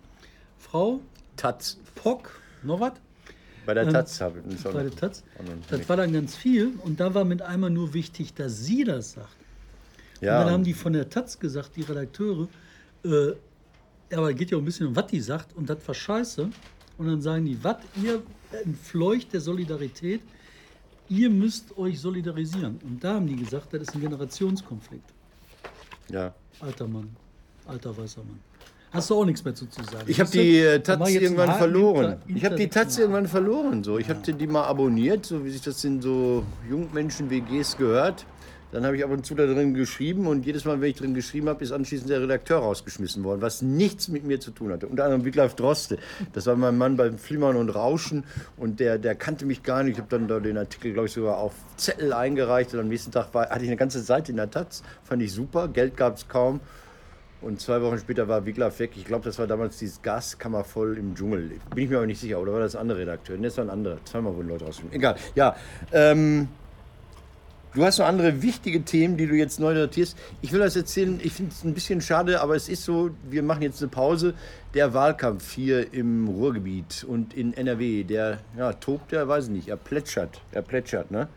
[0.58, 1.00] Frau,
[1.36, 2.92] Taz, Pock, noch was?
[3.64, 5.22] Bei der ähm, Taz habe ich Bei der Taz.
[5.68, 9.12] Das war dann ganz viel und da war mit einmal nur wichtig, dass sie das
[9.12, 9.36] sagt.
[10.20, 12.48] Ja, und dann haben die von der Taz gesagt, die Redakteure,
[13.04, 13.32] äh,
[14.14, 16.48] aber geht ja auch ein bisschen um, was die sagt und das war scheiße.
[16.98, 18.22] Und dann sagen die, was ihr
[18.64, 20.20] entfleucht der Solidarität,
[21.08, 22.78] ihr müsst euch solidarisieren.
[22.84, 25.10] Und da haben die gesagt, das ist ein Generationskonflikt.
[26.12, 26.34] Ja.
[26.60, 27.16] Alter Mann,
[27.66, 28.38] alter weißer Mann.
[28.92, 30.04] Hast du auch nichts mehr zu, zu sagen?
[30.06, 32.18] Ich habe die äh, Taz irgendwann verloren.
[32.28, 33.82] Ich habe die Taz irgendwann verloren.
[33.82, 33.96] So.
[33.96, 34.14] Ich ja.
[34.14, 38.26] habe die mal abonniert, so wie sich das in so Jungmenschen-WGs gehört.
[38.72, 41.12] Dann habe ich ab und zu da drin geschrieben und jedes Mal, wenn ich drin
[41.12, 44.86] geschrieben habe, ist anschließend der Redakteur rausgeschmissen worden, was nichts mit mir zu tun hatte.
[44.86, 45.98] Unter anderem Wiglaf Droste.
[46.32, 48.24] Das war mein Mann beim Flimmern und Rauschen
[48.56, 49.92] und der, der kannte mich gar nicht.
[49.92, 53.12] Ich habe dann da den Artikel, glaube ich, sogar auf Zettel eingereicht und am nächsten
[53.12, 54.82] Tag war, hatte ich eine ganze Seite in der Taz.
[55.04, 55.68] Fand ich super.
[55.68, 56.60] Geld gab es kaum.
[57.42, 58.92] Und zwei Wochen später war Wiglaf weg.
[58.96, 61.50] Ich glaube, das war damals dieses Gaskammer voll im Dschungel.
[61.74, 62.40] Bin ich mir aber nicht sicher.
[62.40, 63.36] Oder war das ein anderer Redakteur?
[63.36, 63.98] Nee, das war ein anderer.
[64.04, 64.96] Zweimal wurden Leute rausgeschmissen.
[64.96, 65.16] Egal.
[65.34, 65.56] Ja.
[65.92, 66.48] Ähm,
[67.74, 70.18] Du hast noch andere wichtige Themen, die du jetzt neu notierst.
[70.42, 73.42] Ich will das erzählen, ich finde es ein bisschen schade, aber es ist so, wir
[73.42, 74.34] machen jetzt eine Pause.
[74.74, 79.68] Der Wahlkampf hier im Ruhrgebiet und in NRW, der ja, tobt, der weiß ich nicht,
[79.68, 81.28] er plätschert, er plätschert, ne?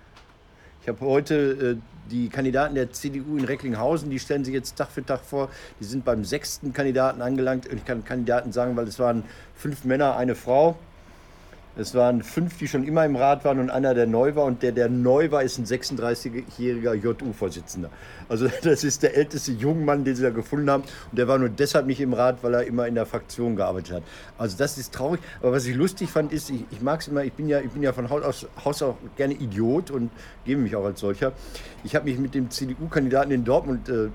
[0.81, 4.89] Ich habe heute äh, die Kandidaten der CDU in Recklinghausen, die stellen sich jetzt Tag
[4.89, 5.49] für Tag vor.
[5.79, 7.65] Die sind beim sechsten Kandidaten angelangt.
[7.67, 9.23] Und ich kann Kandidaten sagen, weil es waren
[9.55, 10.77] fünf Männer, eine Frau.
[11.77, 14.45] Es waren fünf, die schon immer im Rat waren und einer, der neu war.
[14.45, 17.89] Und der, der neu war, ist ein 36-jähriger JU-Vorsitzender.
[18.29, 20.83] Also das ist der älteste Jungmann, den sie da gefunden haben.
[20.83, 23.97] Und der war nur deshalb nicht im Rat, weil er immer in der Fraktion gearbeitet
[23.97, 24.03] hat.
[24.37, 25.19] Also das ist traurig.
[25.41, 27.71] Aber was ich lustig fand, ist, ich, ich mag es immer, ich bin, ja, ich
[27.71, 30.11] bin ja von Haus aus, Haus auch gerne Idiot und
[30.45, 31.33] gebe mich auch als solcher.
[31.83, 34.09] Ich habe mich mit dem CDU-Kandidaten in Dortmund äh, äh,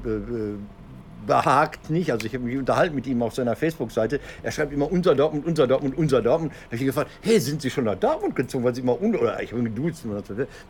[1.27, 2.13] behagt nicht.
[2.13, 4.21] Also ich habe mich unterhalten mit ihm auf seiner Facebook-Seite.
[4.43, 6.53] Er schreibt immer unser Dortmund, unser Dortmund, unser Dortmund.
[6.53, 8.65] Da habe ich ihn gefragt, hey, sind Sie schon nach Dortmund gezogen?
[8.65, 10.05] Weil Sie immer unser, oder ich habe ihn geduzt.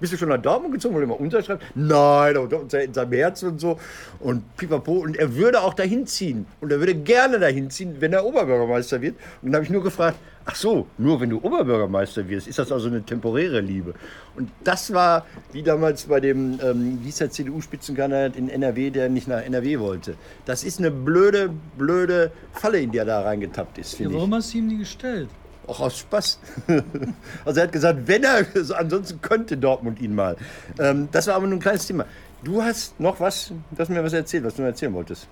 [0.00, 1.64] Bist du schon nach Dortmund gezogen, weil er immer unser schreibt?
[1.74, 3.78] Nein, aber Dortmund in seinem Herzen und so.
[4.20, 4.92] Und pipapo.
[4.92, 6.46] Und er würde auch dahin ziehen.
[6.60, 9.16] Und er würde gerne dahin ziehen, wenn er Oberbürgermeister wird.
[9.42, 10.18] Und dann habe ich nur gefragt,
[10.50, 13.94] Ach so, nur wenn du Oberbürgermeister wirst, ist das also eine temporäre Liebe.
[14.34, 19.08] Und das war wie damals bei dem, ähm, wie hieß der CDU-Spitzenkandidat in NRW, der
[19.08, 20.16] nicht nach NRW wollte.
[20.46, 24.28] Das ist eine blöde, blöde Falle, in die er da reingetappt ist, finde ja, warum
[24.28, 24.32] ich.
[24.32, 25.28] Warum hast du ihm die gestellt?
[25.68, 26.40] Auch aus Spaß.
[27.44, 28.44] also er hat gesagt, wenn er,
[28.76, 30.36] ansonsten könnte Dortmund ihn mal.
[30.80, 32.06] Ähm, das war aber nur ein kleines Thema.
[32.42, 35.28] Du hast noch was, du hast mir was erzählt, was du mir erzählen wolltest.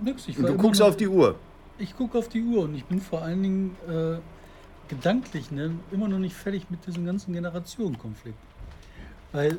[0.00, 1.34] Nix, ich und du guckst auf die Uhr.
[1.78, 4.18] Ich gucke auf die Uhr und ich bin vor allen Dingen äh,
[4.88, 8.38] gedanklich ne, immer noch nicht fertig mit diesem ganzen Generationenkonflikt.
[9.32, 9.58] Weil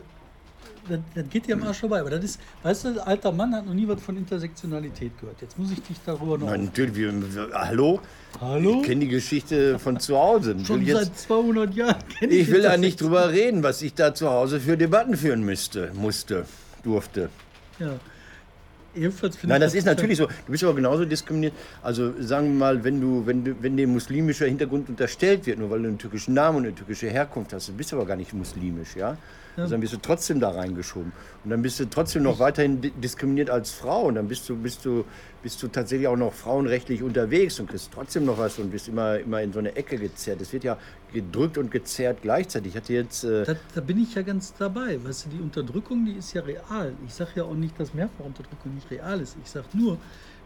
[0.90, 2.00] das, das, geht dir am Arsch vorbei.
[2.00, 5.42] Aber das ist, weißt du, alter Mann hat noch nie was von Intersektionalität gehört.
[5.42, 6.48] Jetzt muss ich dich darüber noch.
[6.48, 6.96] Nein, natürlich.
[6.96, 8.00] Wir, wir, hallo?
[8.40, 8.80] Hallo?
[8.82, 10.56] Ich kenne die Geschichte von zu Hause.
[10.66, 13.94] Schon jetzt, seit 200 Jahren kenne ich Ich will da nicht drüber reden, was ich
[13.94, 16.46] da zu Hause für Debatten führen müsste, musste,
[16.84, 17.30] durfte.
[17.80, 18.00] Ja.
[18.98, 20.26] Jedenfalls Nein, das, das ist natürlich so.
[20.26, 21.54] Du bist aber genauso diskriminiert.
[21.82, 25.70] Also sagen wir mal, wenn du, wenn du, wenn dir muslimischer Hintergrund unterstellt wird, nur
[25.70, 28.34] weil du einen türkischen Namen und eine türkische Herkunft hast, du bist aber gar nicht
[28.34, 29.18] muslimisch, ja.
[29.58, 31.12] Also dann bist du trotzdem da reingeschoben.
[31.44, 34.04] Und dann bist du trotzdem noch weiterhin diskriminiert als Frau.
[34.04, 35.04] Und dann bist du, bist du,
[35.42, 39.18] bist du tatsächlich auch noch frauenrechtlich unterwegs und kriegst trotzdem noch was und bist immer,
[39.18, 40.42] immer in so eine Ecke gezerrt.
[40.42, 40.78] Es wird ja
[41.12, 42.74] gedrückt und gezerrt gleichzeitig.
[42.74, 43.24] Ich hatte jetzt.
[43.24, 45.04] Äh da, da, bin ich ja ganz dabei.
[45.04, 46.94] Weißt du, die Unterdrückung, die ist ja real.
[47.08, 49.38] Ich sage ja auch nicht, dass Mehrfachunterdrückung nicht real ist.
[49.44, 49.98] Ich sage nur,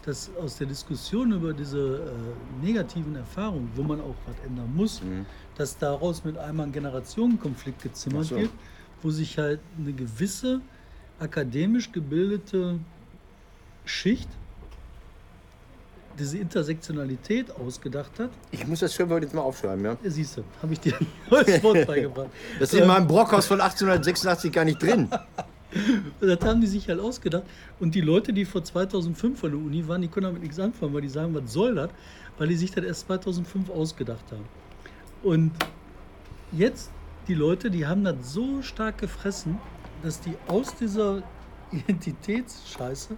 [0.06, 2.14] dass aus der Diskussion über diese
[2.62, 5.26] äh, negativen Erfahrungen, wo man auch was ändern muss, mhm.
[5.58, 8.38] dass daraus mit einmal ein Generationenkonflikt gezimmert so.
[8.38, 8.52] wird
[9.02, 10.62] wo sich halt eine gewisse
[11.20, 12.80] akademisch gebildete
[13.86, 14.30] Schicht
[16.18, 18.30] diese Intersektionalität ausgedacht hat.
[18.52, 19.98] Ich muss das Schönwort jetzt mal aufschreiben, ja?
[20.04, 22.30] Siehst du, habe ich dir ein neues Wort beigebracht.
[22.60, 25.10] Das ist in meinem Brockhaus von 1886 gar nicht drin.
[26.20, 27.44] das haben die sich halt ausgedacht.
[27.80, 30.94] Und die Leute, die vor 2005 von der Uni waren, die können damit nichts anfangen,
[30.94, 31.90] weil die sagen, was soll das?
[32.38, 34.46] Weil die sich das erst 2005 ausgedacht haben.
[35.24, 35.52] Und
[36.52, 36.90] jetzt
[37.28, 39.58] die Leute, die haben das so stark gefressen,
[40.04, 41.24] dass die aus dieser
[41.72, 43.16] Identitätsscheiße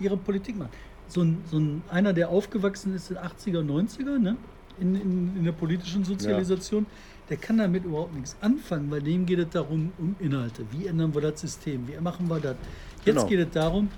[0.00, 0.70] ihre Politik machen.
[1.08, 4.36] so ein, so ein einer, der aufgewachsen ist in 80er, 90er, ne?
[4.80, 6.86] in, in, in der politischen Sozialisation,
[7.30, 10.64] der kann damit überhaupt nichts anfangen, weil dem geht es darum, um Inhalte.
[10.72, 11.86] Wie ändern wir das System?
[11.86, 12.56] Wie machen wir das?
[13.04, 13.26] Jetzt Genau.
[13.26, 13.88] geht es darum,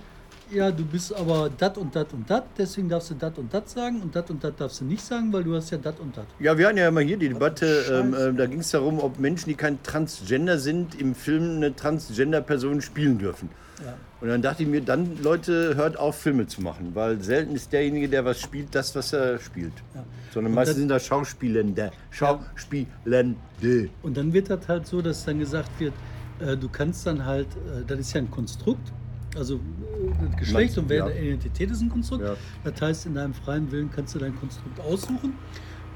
[0.51, 3.69] ja, du bist aber dat und dat und dat, deswegen darfst du dat und dat
[3.69, 6.17] sagen und dat und dat darfst du nicht sagen, weil du hast ja dat und
[6.17, 6.27] dat.
[6.39, 9.19] Ja, wir hatten ja immer hier die Debatte, ähm, ähm, da ging es darum, ob
[9.19, 13.51] Menschen, die kein Transgender sind, im Film eine Transgender-Person spielen dürfen.
[13.85, 13.95] Ja.
[14.21, 17.73] Und dann dachte ich mir, dann Leute, hört auf, Filme zu machen, weil selten ist
[17.73, 19.75] derjenige, der was spielt, das, was er spielt.
[19.95, 20.05] Ja.
[20.33, 21.91] Sondern Und meistens sind das Schauspielende.
[22.11, 23.91] Schauspielende.
[24.03, 25.93] Und dann wird das halt so, dass dann gesagt wird,
[26.41, 28.93] äh, du kannst dann halt, äh, das ist ja ein Konstrukt,
[29.37, 30.06] also äh,
[30.37, 31.09] Geschlecht du, und wer ja.
[31.09, 32.25] der Identität ist ein Konstrukt.
[32.25, 32.37] Ja.
[32.65, 35.35] Das heißt, in deinem freien Willen kannst du dein Konstrukt aussuchen.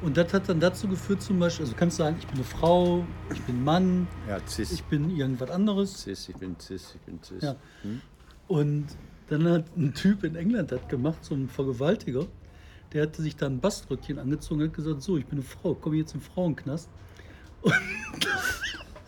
[0.03, 2.45] Und das hat dann dazu geführt, zum Beispiel, also du kannst sagen, ich bin eine
[2.45, 6.03] Frau, ich bin Mann, Ja, ich bin irgendwas anderes.
[6.03, 7.43] cis, ich bin cis, ich bin cis.
[7.43, 7.57] Ja.
[8.49, 8.87] Und
[9.29, 12.27] dann hat ein Typ in England das gemacht, so ein Vergewaltiger.
[12.93, 15.75] Der hatte sich dann ein Baströckchen angezogen und hat gesagt, so, ich bin eine Frau,
[15.75, 16.89] komm jetzt im Frauenknast.
[17.63, 17.75] Und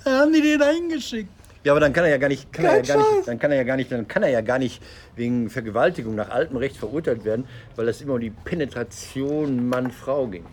[0.05, 1.31] dann haben die den eingeschickt.
[1.65, 3.51] Ja, aber dann kann er ja gar nicht, kann er ja gar nicht, dann kann
[3.53, 4.83] er ja gar nicht, dann kann er ja gar nicht
[5.15, 7.45] wegen Vergewaltigung nach altem Recht verurteilt werden,
[7.77, 10.45] weil das immer um die Penetration Mann-Frau ging.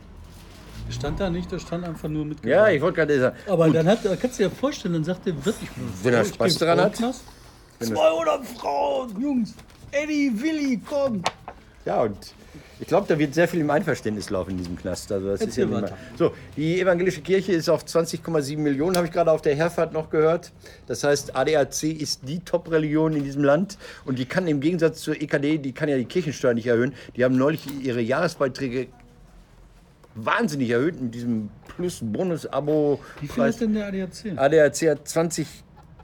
[0.91, 3.35] Stand da nicht, da stand einfach nur mit Ja, ich wollte gerade sagen.
[3.47, 5.69] Aber dann hat, kannst du dir vorstellen, dann sagt er wirklich,
[6.03, 6.95] Wenn er Spaß daran hat.
[6.97, 7.23] Frauenknast.
[7.79, 9.53] Wenn er- 200 Frauen, Jungs.
[9.91, 11.23] Eddie, Willi, komm.
[11.85, 12.17] Ja, und
[12.79, 15.11] ich glaube, da wird sehr viel im Einverständnis laufen in diesem Knast.
[15.11, 15.91] Also das ist ja nicht mal.
[16.17, 20.09] So, die evangelische Kirche ist auf 20,7 Millionen, habe ich gerade auf der Herfahrt noch
[20.09, 20.51] gehört.
[20.87, 25.21] Das heißt, ADAC ist die Top-Religion in diesem Land und die kann im Gegensatz zur
[25.21, 26.93] EKD, die kann ja die Kirchensteuer nicht erhöhen.
[27.15, 28.87] Die haben neulich ihre Jahresbeiträge
[30.15, 32.99] wahnsinnig erhöht mit diesem Plus-Bonus-Abo.
[33.21, 34.37] Wie viel hat denn der ADAC?
[34.37, 35.47] ADAC hat 20.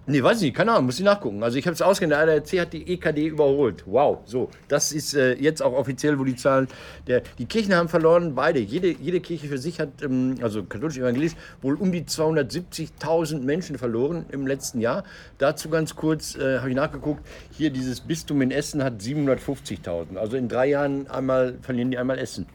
[0.07, 1.41] Nee, weiß ich nicht, keine Ahnung, muss ich nachgucken.
[1.41, 3.83] Also ich habe es ausgehend, der ADAC hat die EKD überholt.
[3.87, 4.51] Wow, so.
[4.67, 6.67] Das ist äh, jetzt auch offiziell, wo die Zahlen.
[7.07, 8.59] Der, die Kirchen haben verloren, beide.
[8.59, 11.31] Jede, jede Kirche für sich hat, ähm, also katholisch, evangelisch,
[11.63, 15.05] wohl um die 270.000 Menschen verloren im letzten Jahr.
[15.39, 20.17] Dazu ganz kurz, äh, habe ich nachgeguckt, hier dieses Bistum in Essen hat 750.000.
[20.17, 22.45] Also in drei Jahren einmal verlieren die einmal Essen.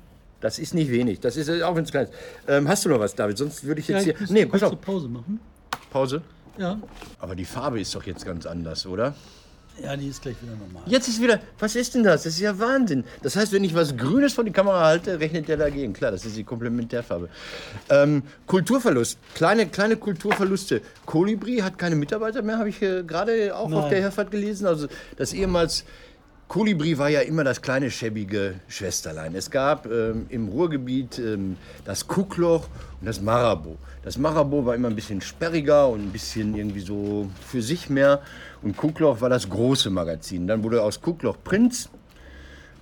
[0.40, 1.18] Das ist nicht wenig.
[1.18, 2.14] Das ist äh, auch wenn es klein ist.
[2.46, 3.36] Ähm, hast du noch was, David?
[3.36, 4.26] Sonst würde ich Ja, jetzt ich hier.
[4.32, 4.80] Nee, pass auf.
[4.80, 5.40] Pause machen.
[5.90, 6.22] Pause.
[6.58, 6.78] Ja.
[7.18, 9.14] Aber die Farbe ist doch jetzt ganz anders, oder?
[9.82, 10.82] ja, die ist gleich wieder normal.
[10.86, 12.24] Jetzt ist wieder, was ist denn das?
[12.24, 13.04] Das ist ja Wahnsinn.
[13.22, 15.92] Das heißt, wenn ich was Grünes vor die Kamera halte, rechnet der dagegen.
[15.92, 17.28] Klar, das ist die Komplementärfarbe.
[17.88, 20.82] Ähm, Kulturverlust, kleine, kleine Kulturverluste.
[21.06, 23.90] Kolibri hat keine Mitarbeiter mehr, habe ich äh, gerade auch auf Nein.
[23.90, 24.66] der Herfahrt gelesen.
[24.66, 25.84] Also das ehemals
[26.50, 29.36] Kolibri war ja immer das kleine schäbige Schwesterlein.
[29.36, 32.66] Es gab ähm, im Ruhrgebiet ähm, das Kuckloch
[33.00, 33.76] und das Marabou.
[34.02, 38.20] Das Marabou war immer ein bisschen sperriger und ein bisschen irgendwie so für sich mehr.
[38.62, 40.48] Und Kuckloch war das große Magazin.
[40.48, 41.88] Dann wurde aus Kuckloch Prinz.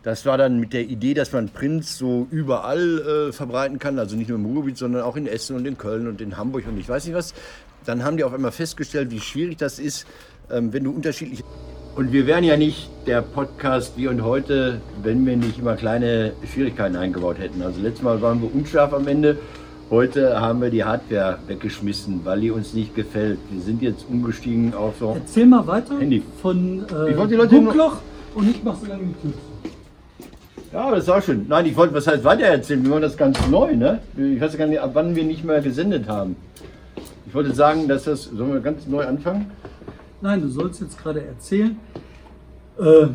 [0.02, 4.16] Das war dann mit der Idee, dass man Prinz so überall äh, verbreiten kann, also
[4.16, 6.78] nicht nur im Ruhrgebiet, sondern auch in Essen und in Köln und in Hamburg und
[6.78, 7.34] ich weiß nicht was.
[7.84, 10.06] Dann haben die auf einmal festgestellt, wie schwierig das ist,
[10.50, 11.44] ähm, wenn du unterschiedliche.
[11.98, 16.32] Und wir wären ja nicht der Podcast wie und heute, wenn wir nicht immer kleine
[16.48, 17.60] Schwierigkeiten eingebaut hätten.
[17.60, 19.36] Also letztes Mal waren wir unscharf am Ende.
[19.90, 23.40] Heute haben wir die Hardware weggeschmissen, weil die uns nicht gefällt.
[23.50, 25.14] Wir sind jetzt umgestiegen auf so.
[25.18, 26.22] Erzähl mal weiter Handy.
[26.40, 27.96] von äh, Ich wollte die Leute nur- Guckloch
[28.36, 29.32] und ich mach so lange die Tür.
[30.72, 31.46] Ja, das ist auch schön.
[31.48, 32.80] Nein, ich wollte, was heißt weitererzählen?
[32.80, 33.98] Wir machen das ganz neu, ne?
[34.16, 36.36] Ich weiß gar nicht, ab wann wir nicht mehr gesendet haben.
[37.26, 38.24] Ich wollte sagen, dass das.
[38.26, 39.50] Sollen wir ganz neu anfangen?
[40.20, 41.78] Nein, du sollst jetzt gerade erzählen.
[42.78, 43.08] Äh,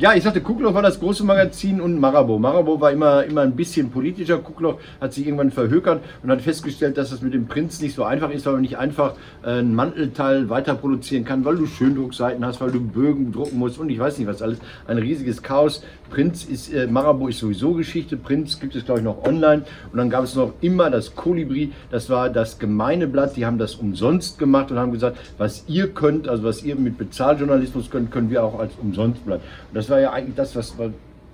[0.00, 2.38] Ja, ich sagte, Kuckloch war das große Magazin und Marabou.
[2.38, 4.38] Marabou war immer, immer ein bisschen politischer.
[4.38, 8.04] Kuckloch hat sich irgendwann verhökert und hat festgestellt, dass das mit dem Prinz nicht so
[8.04, 12.46] einfach ist, weil man nicht einfach äh, ein Mantelteil weiter produzieren kann, weil du Schöndruckseiten
[12.46, 14.58] hast, weil du Bögen drucken musst und ich weiß nicht was alles.
[14.86, 15.82] Ein riesiges Chaos.
[16.10, 18.16] Prinz ist, äh, Marabou ist sowieso Geschichte.
[18.16, 19.64] Prinz gibt es, glaube ich, noch online.
[19.90, 21.72] Und dann gab es noch immer das Kolibri.
[21.90, 23.36] Das war das gemeine Blatt.
[23.36, 26.98] Die haben das umsonst gemacht und haben gesagt, was ihr könnt, also was ihr mit
[26.98, 29.40] Bezahljournalismus könnt, können wir auch als Umsonstblatt.
[29.40, 30.90] Und das war ja eigentlich das, was war,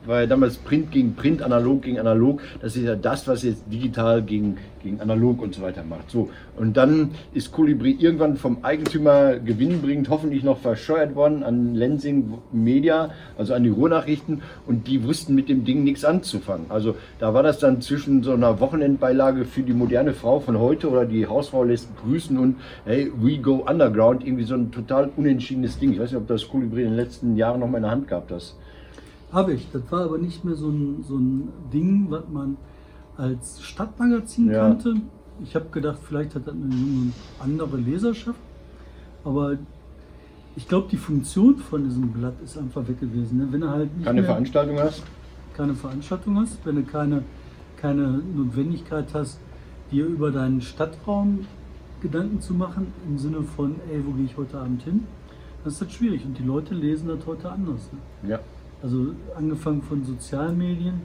[0.07, 2.41] ja damals Print gegen Print, analog gegen analog.
[2.61, 6.11] Das ist ja das, was jetzt digital gegen, gegen analog und so weiter macht.
[6.11, 6.31] So.
[6.57, 13.11] Und dann ist Kolibri irgendwann vom Eigentümer gewinnbringend hoffentlich noch verscheuert worden an Lensing Media,
[13.39, 14.43] also an die Ruhrnachrichten.
[14.67, 16.67] Und die wussten mit dem Ding nichts anzufangen.
[16.69, 20.91] Also da war das dann zwischen so einer Wochenendbeilage für die moderne Frau von heute
[20.91, 24.25] oder die Hausfrau lässt grüßen und hey, we go underground.
[24.25, 25.93] Irgendwie so ein total unentschiedenes Ding.
[25.93, 28.09] Ich weiß nicht, ob das Kolibri in den letzten Jahren noch mal in der Hand
[28.09, 28.57] gehabt hast.
[29.35, 29.69] Habe ich.
[29.73, 32.57] Das war aber nicht mehr so ein, so ein Ding, was man
[33.17, 34.69] als Stadtmagazin Ja.
[34.69, 34.95] kannte.
[35.43, 38.39] Ich habe gedacht, vielleicht hat das eine andere Leserschaft.
[39.25, 39.57] Aber
[40.57, 43.39] ich glaube, die Funktion von diesem Blatt ist einfach weg gewesen.
[43.39, 43.49] Ne?
[43.51, 45.03] Wenn du halt nicht Keine mehr Veranstaltung hast?
[45.57, 47.23] keine Veranstaltung hast, wenn du keine,
[47.77, 49.39] keine Notwendigkeit hast,
[49.91, 51.41] dir über deinen Stadtraum
[52.01, 55.05] Gedanken zu machen, im Sinne von, ey, wo gehe ich heute Abend hin,
[55.63, 56.25] dann ist das schwierig.
[56.25, 57.89] Und die Leute lesen das heute anders.
[58.23, 58.31] Ne?
[58.31, 58.41] Ja.
[58.85, 61.01] Also angefangen von Sozialmedien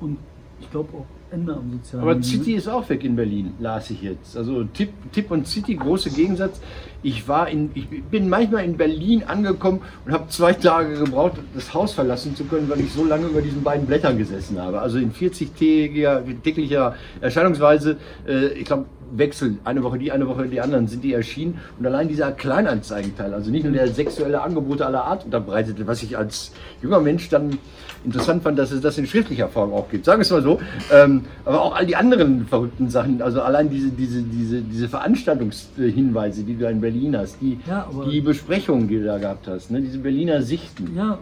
[0.00, 0.18] und
[0.60, 2.16] ich glaube auch Ende am Sozialmedien.
[2.16, 4.36] Aber City ist auch weg in Berlin, las ich jetzt.
[4.36, 6.60] Also Tipp, Tipp und City, großer Gegensatz.
[7.04, 11.72] Ich war in, ich bin manchmal in Berlin angekommen und habe zwei Tage gebraucht, das
[11.72, 14.80] Haus verlassen zu können, weil ich so lange über diesen beiden Blättern gesessen habe.
[14.80, 20.60] Also in 40-tägiger täglicher Erscheinungsweise, äh, ich glaube, Wechsel, eine Woche die, eine Woche die
[20.60, 21.58] anderen, sind die erschienen.
[21.78, 26.16] Und allein dieser Kleinanzeigenteil, also nicht nur der sexuelle Angebote aller Art unterbreitete, was ich
[26.16, 27.58] als junger Mensch dann
[28.04, 30.04] interessant fand, dass es das in schriftlicher Form auch gibt.
[30.06, 30.58] Sagen wir es mal so.
[30.92, 36.42] Ähm, aber auch all die anderen verrückten Sachen, also allein diese, diese, diese, diese Veranstaltungshinweise,
[36.42, 39.80] die du in Berlin hast, die, Ja, die Besprechungen, die du da gehabt hast, ne,
[39.80, 41.18] diese Berliner Sichten, Ja,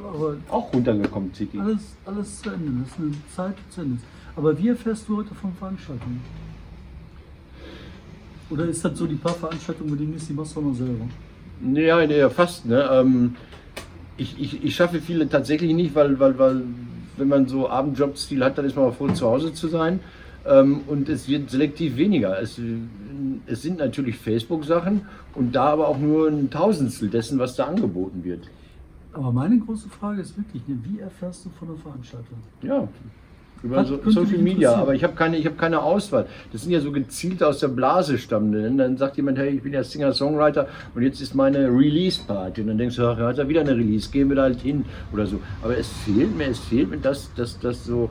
[0.49, 1.59] auch runtergekommen, City.
[1.59, 2.71] alles, alles zu Ende.
[2.83, 3.99] Das ist eine Zeit zu Ende.
[4.37, 6.21] Aber wie erfährst du heute von Veranstaltungen?
[8.51, 11.05] Oder ist das so die paar Veranstaltungen, die die machst du noch selber?
[11.75, 12.67] Ja, ja, fast.
[12.67, 12.89] Ne?
[12.91, 13.37] Ähm,
[14.17, 16.63] ich, ich, ich schaffe viele tatsächlich nicht, weil, weil, weil
[17.17, 20.01] wenn man so Abendjobstil hat, dann ist man auch froh, zu Hause zu sein.
[20.47, 22.41] Ähm, und es wird selektiv weniger.
[22.41, 22.61] Es,
[23.47, 25.03] es sind natürlich Facebook-Sachen
[25.35, 28.49] und da aber auch nur ein Tausendstel dessen, was da angeboten wird.
[29.13, 32.39] Aber meine große Frage ist wirklich, ne, wie erfährst du von einer Veranstaltung?
[32.63, 32.87] Ja,
[33.63, 36.27] über so, Social Media, aber ich habe keine, ich habe keine Auswahl.
[36.53, 38.71] Das sind ja so gezielt aus der Blase stammende.
[38.71, 42.63] Dann sagt jemand, hey, ich bin ja Singer-Songwriter und jetzt ist meine Release-Party.
[42.63, 44.61] Und dann denkst du, ach, er hat ja wieder eine Release, gehen wir da halt
[44.61, 45.41] hin oder so.
[45.63, 48.11] Aber es fehlt mir, es fehlt mir das, das, das so,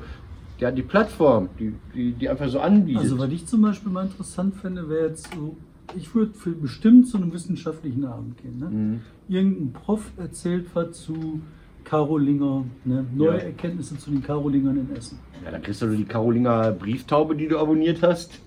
[0.60, 3.04] ja, die Plattform, die, die, die einfach so anbietet.
[3.04, 5.56] Also, was ich zum Beispiel mal interessant fände, wäre jetzt so,
[5.96, 8.60] ich würde bestimmt zu einem wissenschaftlichen Abend gehen.
[8.60, 8.70] Ne?
[8.70, 9.02] Mhm.
[9.30, 11.42] Irgendein Prof erzählt was zu
[11.88, 13.06] Karolinger, ne?
[13.16, 13.44] neue Ja.
[13.44, 15.20] Erkenntnisse zu den Karolingern in Essen.
[15.44, 18.40] ja, dann kriegst du die Karolinger Brieftaube, die du abonniert hast.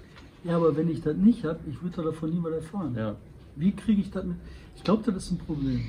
[0.44, 2.94] Ja, aber wenn ich das nicht habe, ich würde davon nie was erfahren.
[2.96, 3.14] Ja.
[3.56, 4.36] Wie kriege ich das mit?
[4.76, 5.80] Ich glaube, das ist ein Problem.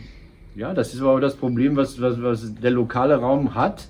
[0.56, 3.88] Ja, das ist aber das Problem, was, was, was der lokale Raum hat,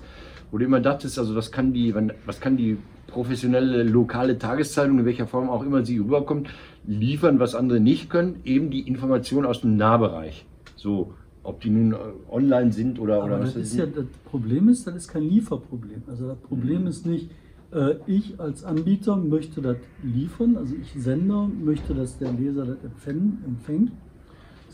[0.50, 1.94] wo du immer dachtest, also was kann die,
[2.26, 6.48] was kann die professionelle lokale Tageszeitung, in welcher Form auch immer sie rüberkommt,
[6.86, 10.46] liefern, was andere nicht können, eben die Information aus dem Nahbereich.
[10.76, 11.96] So, ob die nun äh,
[12.30, 15.24] online sind oder, Aber oder das was ist ja, das Problem ist, das ist kein
[15.24, 16.02] Lieferproblem.
[16.06, 17.30] Also das Problem ist nicht,
[17.72, 22.84] äh, ich als Anbieter möchte das liefern, also ich Sender möchte, dass der Leser das
[22.84, 23.92] empfängt, empfängt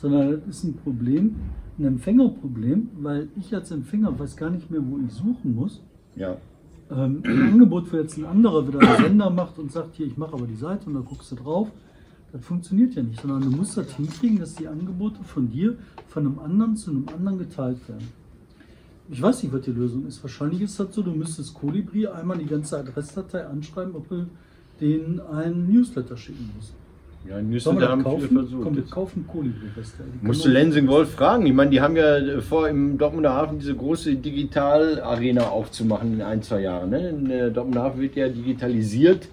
[0.01, 1.37] sondern das ist ein Problem,
[1.79, 5.83] ein Empfängerproblem, weil ich als Empfänger weiß gar nicht mehr, wo ich suchen muss.
[6.17, 6.37] Ja.
[6.91, 10.17] Ähm, ein Angebot, wo jetzt ein anderer wieder einen Sender macht und sagt, hier, ich
[10.17, 11.71] mache aber die Seite und da guckst du drauf,
[12.33, 15.77] das funktioniert ja nicht, sondern du musst das hinkriegen, dass die Angebote von dir,
[16.09, 18.09] von einem anderen zu einem anderen geteilt werden.
[19.11, 20.23] Ich weiß nicht, was die Lösung ist.
[20.23, 24.27] Wahrscheinlich ist das so, du müsstest Colibri einmal die ganze Adressdatei anschreiben, ob du
[24.81, 26.75] denen einen Newsletter schicken musst.
[27.27, 28.37] Ja, Newsletter haben viele kaufen?
[28.37, 28.63] versucht.
[28.63, 29.25] Komm, wir kaufen.
[29.33, 31.47] Die Musst du Lensing Wolf fragen.
[31.47, 36.43] Ich meine, die haben ja vor, im Dortmunder Hafen diese große Digital-Arena aufzumachen in ein,
[36.43, 36.91] zwei Jahren.
[36.91, 37.09] Ne?
[37.09, 39.29] In der Dortmunder Hafen wird ja digitalisiert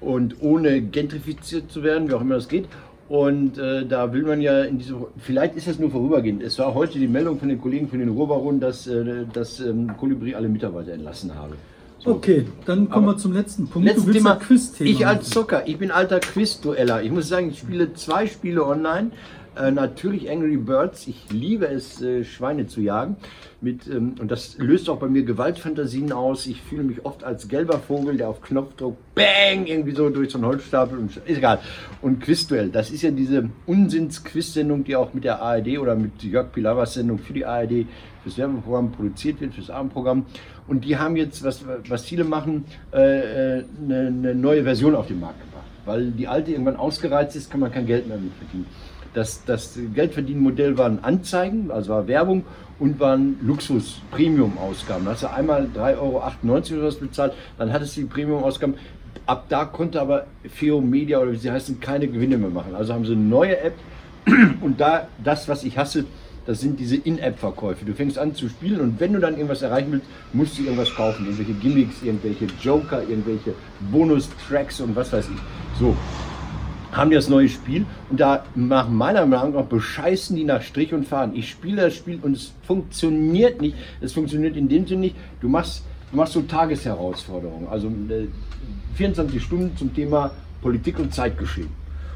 [0.00, 2.66] und ohne gentrifiziert zu werden, wie auch immer das geht.
[3.08, 6.42] Und äh, da will man ja in diese, vielleicht ist das nur vorübergehend.
[6.42, 9.96] Es war heute die Meldung von den Kollegen von den Ruhrbaronen, dass, äh, dass ähm,
[9.96, 11.54] Kolibri alle Mitarbeiter entlassen habe.
[12.00, 12.10] So.
[12.10, 13.88] Okay, dann kommen Aber- wir zum letzten Punkt.
[13.88, 14.36] Letztes Thema.
[14.36, 15.30] Quiz-Thema Ich als.
[15.30, 17.02] Zocker, ich bin alter Quiz-Dueller.
[17.02, 19.10] Ich muss sagen, ich spiele zwei Spiele online.
[19.58, 21.08] Äh, natürlich Angry Birds.
[21.08, 23.16] Ich liebe es, äh, Schweine zu jagen.
[23.60, 26.46] Mit, ähm, und das löst auch bei mir Gewaltfantasien aus.
[26.46, 30.38] Ich fühle mich oft als gelber Vogel, der auf Knopfdruck Bang irgendwie so durch so
[30.38, 31.58] einen Holzstapel und ist egal.
[32.02, 36.52] Und Quizduell, das ist ja diese Unsinns-Quiz-Sendung, die auch mit der ARD oder mit Jörg
[36.52, 37.86] Pilawas Sendung für die ARD
[38.22, 40.26] fürs Werbeprogramm produziert wird, fürs Abendprogramm.
[40.68, 45.08] Und die haben jetzt, was, was viele machen, äh, äh, eine, eine neue Version auf
[45.08, 45.64] den Markt gebracht.
[45.84, 48.66] Weil die alte irgendwann ausgereizt ist, kann man kein Geld mehr mit verdienen.
[49.14, 52.44] Das, das Geldverdienmodell waren Anzeigen, also war Werbung
[52.78, 55.04] und waren Luxus-Premium-Ausgaben.
[55.04, 58.74] Da hast du einmal 3,98 Euro oder was bezahlt, dann hattest du die Premium-Ausgaben.
[59.26, 62.74] Ab da konnte aber Feo Media oder wie sie heißen, keine Gewinne mehr machen.
[62.74, 63.74] Also haben sie eine neue App
[64.60, 66.04] und da das, was ich hasse,
[66.48, 67.84] das sind diese In-App-Verkäufe.
[67.84, 70.94] Du fängst an zu spielen und wenn du dann irgendwas erreichen willst, musst du irgendwas
[70.94, 71.26] kaufen.
[71.26, 73.52] Irgendwelche Gimmicks, irgendwelche Joker, irgendwelche
[73.92, 75.78] Bonus-Tracks und was weiß ich.
[75.78, 75.94] So,
[76.92, 80.92] haben die das neue Spiel und da nach meiner Meinung nach bescheißen die nach Strich
[80.94, 81.36] und Faden.
[81.36, 83.76] Ich spiele das Spiel und es funktioniert nicht.
[84.00, 85.16] Es funktioniert in dem Sinne nicht.
[85.40, 88.28] Du machst, du machst so Tagesherausforderungen, also äh,
[88.94, 90.30] 24 Stunden zum Thema
[90.62, 91.68] Politik und Zeitgeschehen.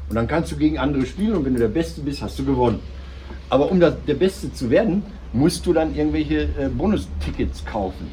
[0.09, 2.45] Und dann kannst du gegen andere spielen und wenn du der Beste bist, hast du
[2.45, 2.79] gewonnen.
[3.49, 8.07] Aber um das, der Beste zu werden, musst du dann irgendwelche äh, Bonustickets kaufen.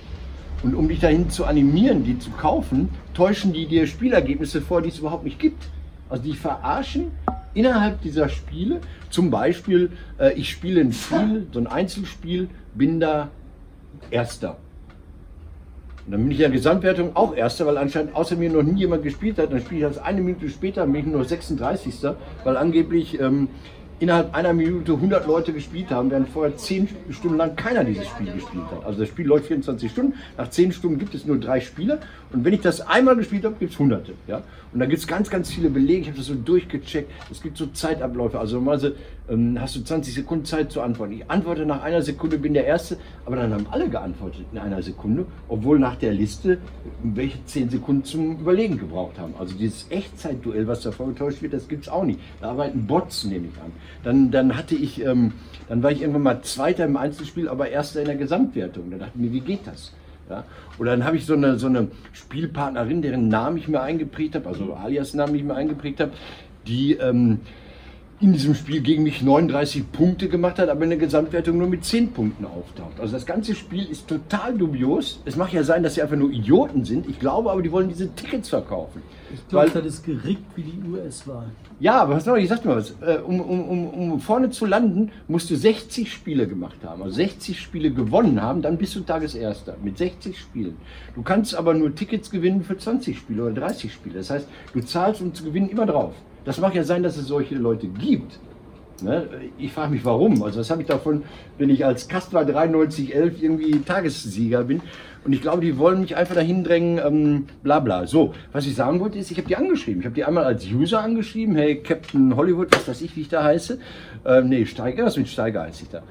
[0.62, 4.90] Und um dich dahin zu animieren, die zu kaufen, täuschen die dir Spielergebnisse vor, die
[4.90, 5.64] es überhaupt nicht gibt.
[6.10, 7.12] Also die verarschen
[7.54, 8.80] innerhalb dieser Spiele.
[9.08, 13.28] Zum Beispiel, äh, ich spiele ein Spiel, so ein Einzelspiel, bin da
[14.10, 14.56] Erster.
[16.06, 18.80] Und dann bin ich in der Gesamtwertung auch Erster, weil anscheinend außer mir noch nie
[18.80, 19.52] jemand gespielt hat.
[19.52, 21.94] Dann spiele ich das eine Minute später, bin ich nur 36.
[22.44, 23.48] Weil angeblich ähm,
[24.00, 28.32] innerhalb einer Minute 100 Leute gespielt haben, während vorher 10 Stunden lang keiner dieses Spiel
[28.32, 28.84] gespielt hat.
[28.84, 32.00] Also das Spiel läuft 24 Stunden, nach 10 Stunden gibt es nur drei Spieler
[32.32, 34.14] und wenn ich das einmal gespielt habe, gibt es Hunderte.
[34.26, 34.42] Ja?
[34.72, 37.58] Und da gibt es ganz, ganz viele Belege, ich habe das so durchgecheckt, es gibt
[37.58, 38.96] so Zeitabläufe, also normalerweise
[39.58, 41.12] hast du 20 Sekunden Zeit zu antworten.
[41.12, 44.82] Ich antworte nach einer Sekunde, bin der Erste, aber dann haben alle geantwortet in einer
[44.82, 46.58] Sekunde, obwohl nach der Liste
[47.02, 49.34] welche 10 Sekunden zum Überlegen gebraucht haben.
[49.38, 52.18] Also dieses Echtzeitduell, was da vorgetäuscht wird, das gibt es auch nicht.
[52.40, 53.70] Da arbeiten Bots, nehme ich an.
[54.02, 55.32] Dann, dann hatte ich, ähm,
[55.68, 58.90] dann war ich irgendwann mal Zweiter im Einzelspiel, aber Erster in der Gesamtwertung.
[58.90, 59.92] Da dachte ich mir, wie geht das?
[60.28, 60.44] Ja?
[60.78, 64.48] Oder dann habe ich so eine, so eine Spielpartnerin, deren Namen ich mir eingeprägt habe,
[64.48, 66.12] also Alias-Namen, die ich mir eingeprägt habe,
[66.66, 67.40] die ähm,
[68.20, 71.86] in diesem Spiel gegen mich 39 Punkte gemacht hat, aber in der Gesamtwertung nur mit
[71.86, 73.00] 10 Punkten auftaucht.
[73.00, 75.20] Also das ganze Spiel ist total dubios.
[75.24, 77.08] Es mag ja sein, dass sie einfach nur Idioten sind.
[77.08, 79.02] Ich glaube aber, die wollen diese Tickets verkaufen.
[79.32, 81.46] Ich glaube, das ist gerickt wie die US-Wahl.
[81.78, 82.90] Ja, aber was noch, ich sag mal was.
[83.00, 87.02] Äh, um, um, um, um vorne zu landen, musst du 60 Spiele gemacht haben.
[87.02, 89.76] Also 60 Spiele gewonnen haben, dann bist du Tageserster.
[89.82, 90.76] Mit 60 Spielen.
[91.14, 94.16] Du kannst aber nur Tickets gewinnen für 20 Spiele oder 30 Spiele.
[94.16, 96.12] Das heißt, du zahlst, um zu gewinnen, immer drauf.
[96.44, 98.38] Das mag ja sein, dass es solche Leute gibt.
[99.02, 99.28] Ne?
[99.58, 100.42] Ich frage mich, warum.
[100.42, 101.22] Also, was habe ich davon,
[101.58, 104.82] wenn ich als Kastler 9311 irgendwie Tagessieger bin?
[105.24, 108.06] Und ich glaube, die wollen mich einfach dahin drängen, ähm, bla bla.
[108.06, 110.00] So, was ich sagen wollte, ist, ich habe die angeschrieben.
[110.00, 111.56] Ich habe die einmal als User angeschrieben.
[111.56, 113.78] Hey, Captain Hollywood, was weiß ich, wie ich da heiße.
[114.24, 116.02] Ähm, nee, Steiger, was mit Steiger heiße ich da.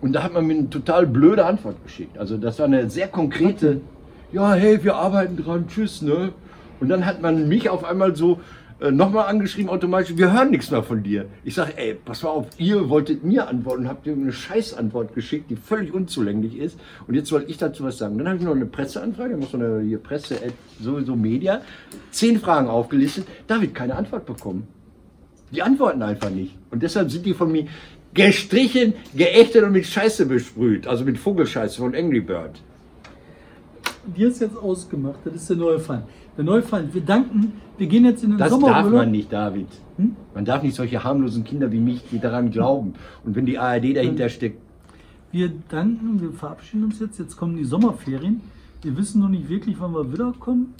[0.00, 2.18] Und da hat man mir eine total blöde Antwort geschickt.
[2.18, 3.80] Also, das war eine sehr konkrete,
[4.32, 6.32] ja, hey, wir arbeiten dran, tschüss, ne?
[6.80, 8.40] Und dann hat man mich auf einmal so
[8.82, 11.26] äh, nochmal angeschrieben automatisch, wir hören nichts mehr von dir.
[11.44, 15.50] Ich sage, ey, pass mal auf, ihr wolltet mir antworten, habt ihr eine Scheißantwort geschickt,
[15.50, 16.80] die völlig unzulänglich ist.
[17.06, 18.18] Und jetzt soll ich dazu was sagen.
[18.18, 20.36] Dann habe ich noch eine Presseanfrage, muss eine hier Presse,
[20.80, 21.60] sowieso Media,
[22.10, 23.26] zehn Fragen aufgelistet.
[23.46, 24.66] David, keine Antwort bekommen.
[25.52, 26.58] Die antworten einfach nicht.
[26.72, 27.66] Und deshalb sind die von mir
[28.14, 30.88] gestrichen, geächtet und mit Scheiße besprüht.
[30.88, 32.60] Also mit Vogelscheiße von Angry Bird.
[34.16, 36.04] Die ist jetzt ausgemacht, das ist der neue Fall
[36.36, 36.94] der Neufeind.
[36.94, 38.82] Wir danken, wir gehen jetzt in den das Sommerurlaub.
[38.82, 39.68] Das darf man nicht, David.
[39.96, 40.16] Hm?
[40.34, 42.94] Man darf nicht solche harmlosen Kinder wie mich, die daran glauben.
[43.24, 44.60] Und wenn die ARD dahinter steckt.
[45.30, 47.18] Wir danken, wir verabschieden uns jetzt.
[47.18, 48.40] Jetzt kommen die Sommerferien.
[48.82, 50.74] Wir wissen noch nicht wirklich, wann wir wiederkommen.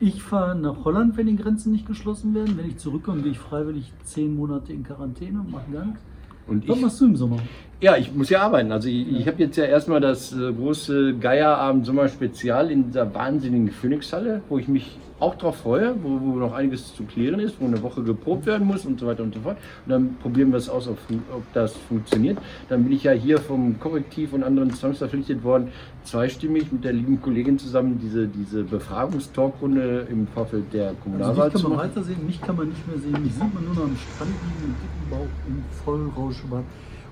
[0.00, 2.56] Ich fahre nach Holland, wenn die Grenzen nicht geschlossen werden.
[2.56, 6.00] Wenn ich zurückkomme, gehe ich freiwillig zehn Monate in Quarantäne und mache gar nichts.
[6.46, 7.38] Und Was ich, machst du im Sommer?
[7.80, 8.72] Ja, ich muss ja arbeiten.
[8.72, 13.12] Also ich, ich habe jetzt ja erstmal das äh, große Geierabend Sommer Spezial in dieser
[13.14, 17.60] wahnsinnigen Phoenix-Halle, wo ich mich auch drauf freue, wo, wo, noch einiges zu klären ist,
[17.60, 19.56] wo eine Woche geprobt werden muss und so weiter und so fort.
[19.86, 20.98] Und dann probieren wir es aus, ob,
[21.32, 22.38] ob das funktioniert.
[22.68, 25.68] Dann bin ich ja hier vom Korrektiv und anderen zwangsverpflichtet worden,
[26.04, 31.62] zweistimmig mit der lieben Kollegin zusammen diese, diese Befragungstalkrunde im Vorfeld der Kommunalwahl also mich
[31.62, 33.22] kann man weitersehen, mich kann man nicht mehr sehen.
[33.22, 36.64] Mich sieht man nur noch am Strand liegen, mit dicken Bauch, im Vollrauschbad.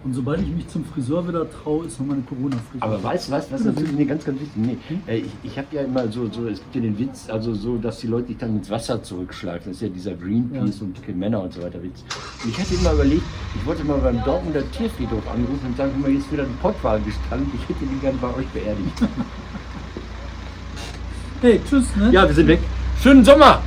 [0.05, 2.83] Und sobald ich mich zum Friseur wieder traue, ist noch meine Corona-Frisur.
[2.83, 5.03] Aber weißt du, was, was natürlich nee, ganz, ganz wichtig, nee, hm?
[5.07, 7.77] äh, ich, ich habe ja immer so, so, es gibt ja den Witz, also so,
[7.77, 9.71] dass die Leute dich dann ins Wasser zurückschleifen.
[9.71, 10.87] Das ist ja dieser Greenpeace ja.
[10.87, 12.03] und Männer und so weiter Witz.
[12.43, 13.23] Und ich hatte immer überlegt,
[13.55, 17.05] ich wollte mal beim Dortmunder Tierfriedhof anrufen und sagen, mal, hier ist wieder ein Pottwagen
[17.05, 19.03] gestanden, ich hätte den gerne bei euch beerdigt.
[21.43, 22.11] hey, tschüss, ne?
[22.11, 22.59] Ja, wir sind weg.
[23.01, 23.63] Schönen Sommer!